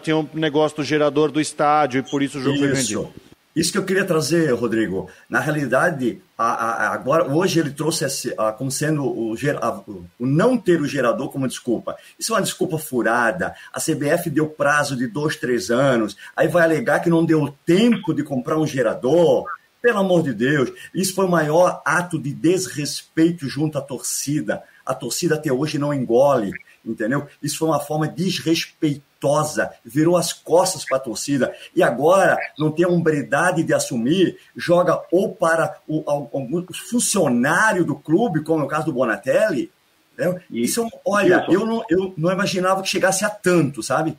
[0.00, 2.64] tinha um negócio do gerador do estádio e por isso o jogo isso.
[2.64, 3.30] foi vendido.
[3.54, 5.10] Isso que eu queria trazer, Rodrigo.
[5.28, 10.56] Na realidade, a, a, agora hoje ele trouxe esse, a, como sendo o, o, não
[10.56, 11.96] ter o gerador como desculpa.
[12.16, 13.52] Isso é uma desculpa furada.
[13.72, 16.16] A CBF deu prazo de dois, três anos.
[16.36, 19.46] Aí vai alegar que não deu tempo de comprar um gerador.
[19.80, 24.62] Pelo amor de Deus, isso foi o maior ato de desrespeito junto à torcida.
[24.84, 26.52] A torcida até hoje não engole
[26.84, 27.26] entendeu?
[27.42, 31.54] Isso foi uma forma desrespeitosa, virou as costas para a torcida.
[31.74, 37.94] E agora não tem a umbridade de assumir, joga ou para o, algum funcionário do
[37.94, 39.70] clube, como é o caso do Bonatelli.
[40.14, 40.40] Entendeu?
[40.50, 44.16] Isso, olha, eu não, eu não imaginava que chegasse a tanto, sabe?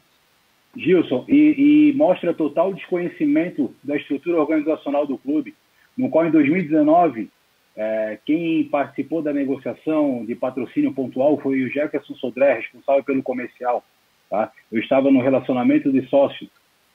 [0.76, 5.53] Gilson, e, e mostra total desconhecimento da estrutura organizacional do clube,
[5.97, 7.30] no qual em 2019
[7.76, 13.84] é, quem participou da negociação de patrocínio pontual foi o Jefferson Sodré, responsável pelo comercial.
[14.30, 14.51] Tá?
[14.72, 16.49] Eu estava no relacionamento de sócio,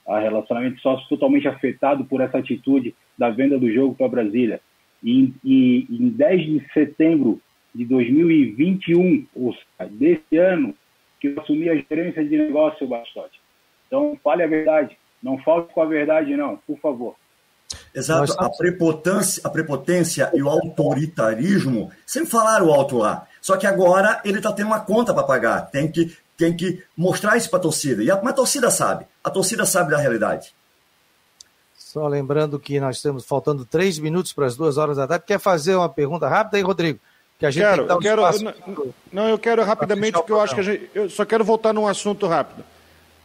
[0.07, 4.61] a relacionamento de sócio totalmente afetado por essa atitude da venda do jogo para Brasília.
[5.03, 7.39] E, e em 10 de setembro
[7.73, 10.73] de 2021, ou seja, desse ano,
[11.19, 13.39] que eu assumi a gerência de negócio, Bastote.
[13.87, 14.97] Então, fale a verdade.
[15.21, 17.15] Não falte com a verdade, não, por favor.
[17.93, 23.27] Exato, a prepotência, a prepotência e o autoritarismo sempre falaram alto lá.
[23.41, 25.61] Só que agora ele está tendo uma conta para pagar.
[25.71, 28.03] Tem que, tem que mostrar isso para a torcida.
[28.03, 29.05] E a, mas a torcida sabe.
[29.23, 30.53] A torcida sabe da realidade.
[31.75, 35.25] Só lembrando que nós estamos faltando três minutos para as duas horas da tarde.
[35.25, 36.99] Quer fazer uma pergunta rápida aí, Rodrigo?
[37.39, 40.55] Que a gente quero, um eu quero, eu, não, eu quero rapidamente, porque eu acho
[40.55, 42.63] que a gente, eu só quero voltar num assunto rápido.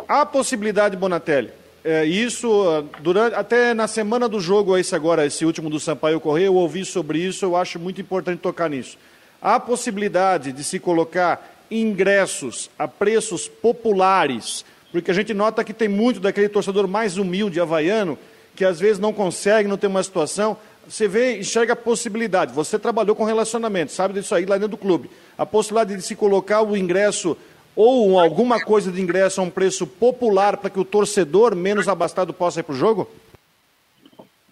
[0.08, 1.50] Há possibilidade, Bonatelli,
[1.84, 6.46] é, isso, durante, até na semana do jogo, esse agora, esse último do Sampaio Correia,
[6.46, 8.96] eu ouvi sobre isso, eu acho muito importante tocar nisso.
[9.40, 15.88] Há possibilidade de se colocar ingressos a preços populares, porque a gente nota que tem
[15.88, 18.16] muito daquele torcedor mais humilde havaiano,
[18.54, 20.56] que às vezes não consegue, não tem uma situação.
[20.86, 22.52] Você vê, enxerga a possibilidade.
[22.52, 25.10] Você trabalhou com relacionamento, sabe disso aí lá dentro do clube.
[25.36, 27.36] A possibilidade de se colocar o ingresso
[27.74, 32.32] ou alguma coisa de ingresso a um preço popular para que o torcedor menos abastado
[32.32, 33.08] possa ir para o jogo?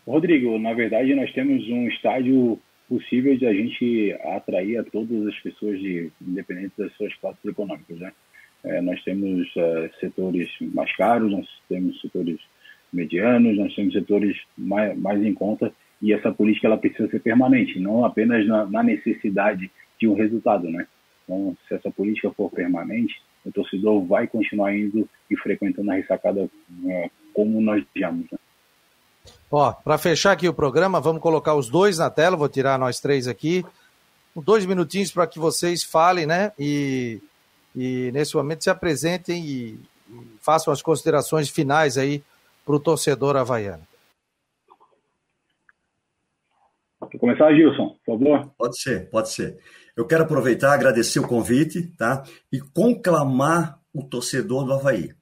[0.06, 2.58] Rodrigo, na verdade nós temos um estádio
[2.88, 7.98] possível de a gente atrair a todas as pessoas, de, independente das suas classes econômicas.
[7.98, 8.12] Né?
[8.64, 12.40] É, nós temos uh, setores mais caros, nós temos setores
[12.92, 17.78] medianos, nós temos setores mais, mais em conta e essa política ela precisa ser permanente,
[17.78, 20.86] não apenas na, na necessidade de um resultado, né?
[21.30, 26.50] Então, se essa política for permanente, o torcedor vai continuar indo e frequentando a ressacada
[26.88, 28.26] é, como nós desejamos.
[28.32, 28.38] Né?
[29.48, 32.98] Ó, para fechar aqui o programa, vamos colocar os dois na tela, vou tirar nós
[32.98, 33.64] três aqui.
[34.34, 36.52] Dois minutinhos para que vocês falem, né?
[36.58, 37.20] E,
[37.76, 42.22] e nesse momento se apresentem e, e façam as considerações finais aí
[42.64, 43.86] para o torcedor havaiano.
[47.10, 48.50] Quer começar, Gilson, por favor?
[48.56, 49.58] Pode ser, pode ser.
[50.00, 52.24] Eu quero aproveitar, agradecer o convite, tá?
[52.50, 55.12] E conclamar o torcedor do Havaí.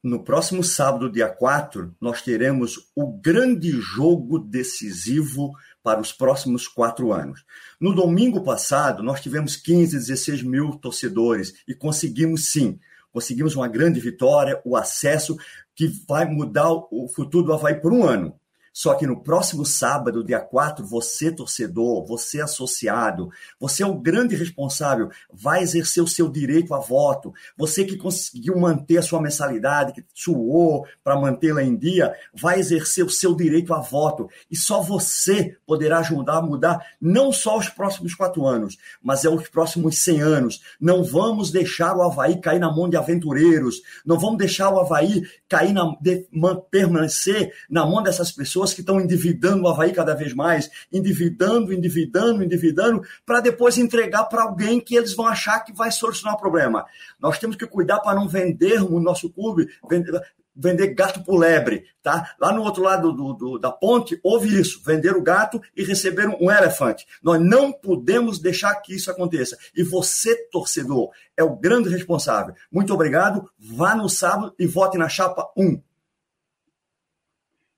[0.00, 5.50] No próximo sábado, dia 4, nós teremos o grande jogo decisivo
[5.82, 7.44] para os próximos quatro anos.
[7.80, 12.78] No domingo passado, nós tivemos 15, 16 mil torcedores e conseguimos sim,
[13.10, 15.36] conseguimos uma grande vitória, o acesso
[15.74, 18.38] que vai mudar o futuro do Havaí por um ano.
[18.76, 24.36] Só que no próximo sábado, dia 4, você, torcedor, você, associado, você é o grande
[24.36, 27.32] responsável, vai exercer o seu direito a voto.
[27.56, 33.02] Você que conseguiu manter a sua mensalidade, que suou para mantê-la em dia, vai exercer
[33.02, 34.28] o seu direito a voto.
[34.50, 39.30] E só você poderá ajudar a mudar não só os próximos quatro anos, mas é
[39.30, 40.60] os próximos 100 anos.
[40.78, 43.80] Não vamos deixar o Havaí cair na mão de aventureiros.
[44.04, 46.28] Não vamos deixar o Havaí cair na, de,
[46.70, 51.72] permanecer na mão dessas pessoas pessoas que estão endividando o Havaí cada vez mais, endividando,
[51.72, 56.40] endividando, endividando, para depois entregar para alguém que eles vão achar que vai solucionar o
[56.40, 56.84] problema.
[57.20, 60.20] Nós temos que cuidar para não vendermos o nosso clube, vender,
[60.54, 62.34] vender gato por lebre, tá?
[62.40, 66.26] Lá no outro lado do, do, da ponte, houve isso, vender o gato e receber
[66.40, 67.06] um elefante.
[67.22, 69.56] Nós não podemos deixar que isso aconteça.
[69.76, 72.54] E você, torcedor, é o grande responsável.
[72.72, 75.80] Muito obrigado, vá no sábado e vote na chapa 1.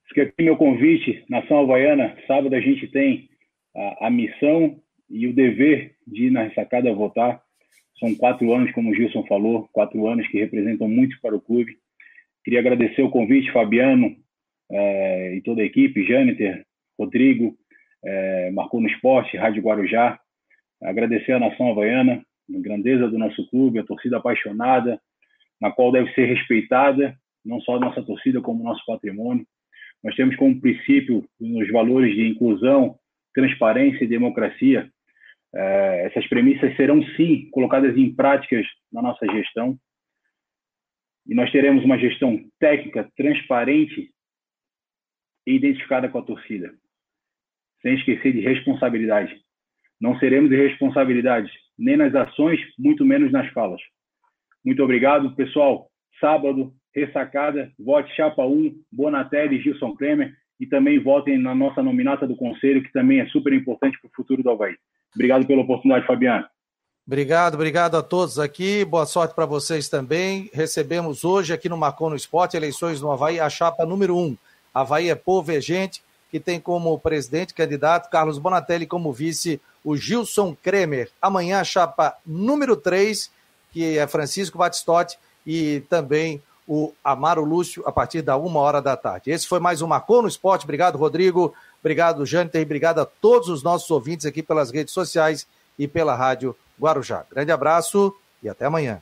[0.09, 2.17] Fica aqui meu convite, Nação Havaiana.
[2.27, 3.29] Sábado a gente tem
[3.77, 7.43] a, a missão e o dever de ir na ressacada votar.
[7.99, 11.77] São quatro anos, como o Gilson falou, quatro anos que representam muito para o clube.
[12.43, 14.17] Queria agradecer o convite, Fabiano
[14.71, 16.65] é, e toda a equipe, Jâniter,
[16.99, 17.55] Rodrigo,
[18.03, 20.19] é, Marcou no Esporte, Rádio Guarujá.
[20.83, 24.99] Agradecer a nação havaiana, a grandeza do nosso clube, a torcida apaixonada,
[25.61, 29.45] na qual deve ser respeitada, não só a nossa torcida, como o nosso patrimônio.
[30.03, 32.99] Nós temos como princípio os valores de inclusão,
[33.35, 34.91] transparência e democracia.
[35.55, 39.79] É, essas premissas serão, sim, colocadas em práticas na nossa gestão.
[41.27, 44.11] E nós teremos uma gestão técnica, transparente
[45.47, 46.73] e identificada com a torcida
[47.83, 49.35] sem esquecer de responsabilidade.
[50.01, 53.81] Não seremos irresponsabilidades, nem nas ações, muito menos nas falas.
[54.65, 55.89] Muito obrigado, pessoal.
[56.21, 62.26] Sábado, ressacada, vote Chapa 1, Bonatelli e Gilson Kremer, e também votem na nossa nominata
[62.26, 64.74] do Conselho, que também é super importante para o futuro do Havaí.
[65.14, 66.47] Obrigado pela oportunidade, Fabiano.
[67.07, 68.84] Obrigado, obrigado a todos aqui.
[68.84, 70.51] Boa sorte para vocês também.
[70.53, 74.36] Recebemos hoje aqui no Marcon no Esporte, eleições no Havaí, a chapa número 1.
[74.74, 79.97] Havaí é povo, é gente que tem como presidente candidato Carlos Bonatelli, como vice o
[79.97, 81.11] Gilson Kremer.
[81.22, 83.30] Amanhã a chapa número 3,
[83.72, 88.95] que é Francisco Batistotti, e também o Amaro Lúcio, a partir da uma hora da
[88.95, 89.31] tarde.
[89.31, 90.64] Esse foi mais um Marcou no Esporte.
[90.64, 91.55] Obrigado, Rodrigo.
[91.81, 92.62] Obrigado, Jâniter.
[92.62, 95.47] Obrigado a todos os nossos ouvintes aqui pelas redes sociais
[95.79, 97.25] e pela Rádio Guarujá.
[97.31, 99.01] Grande abraço e até amanhã.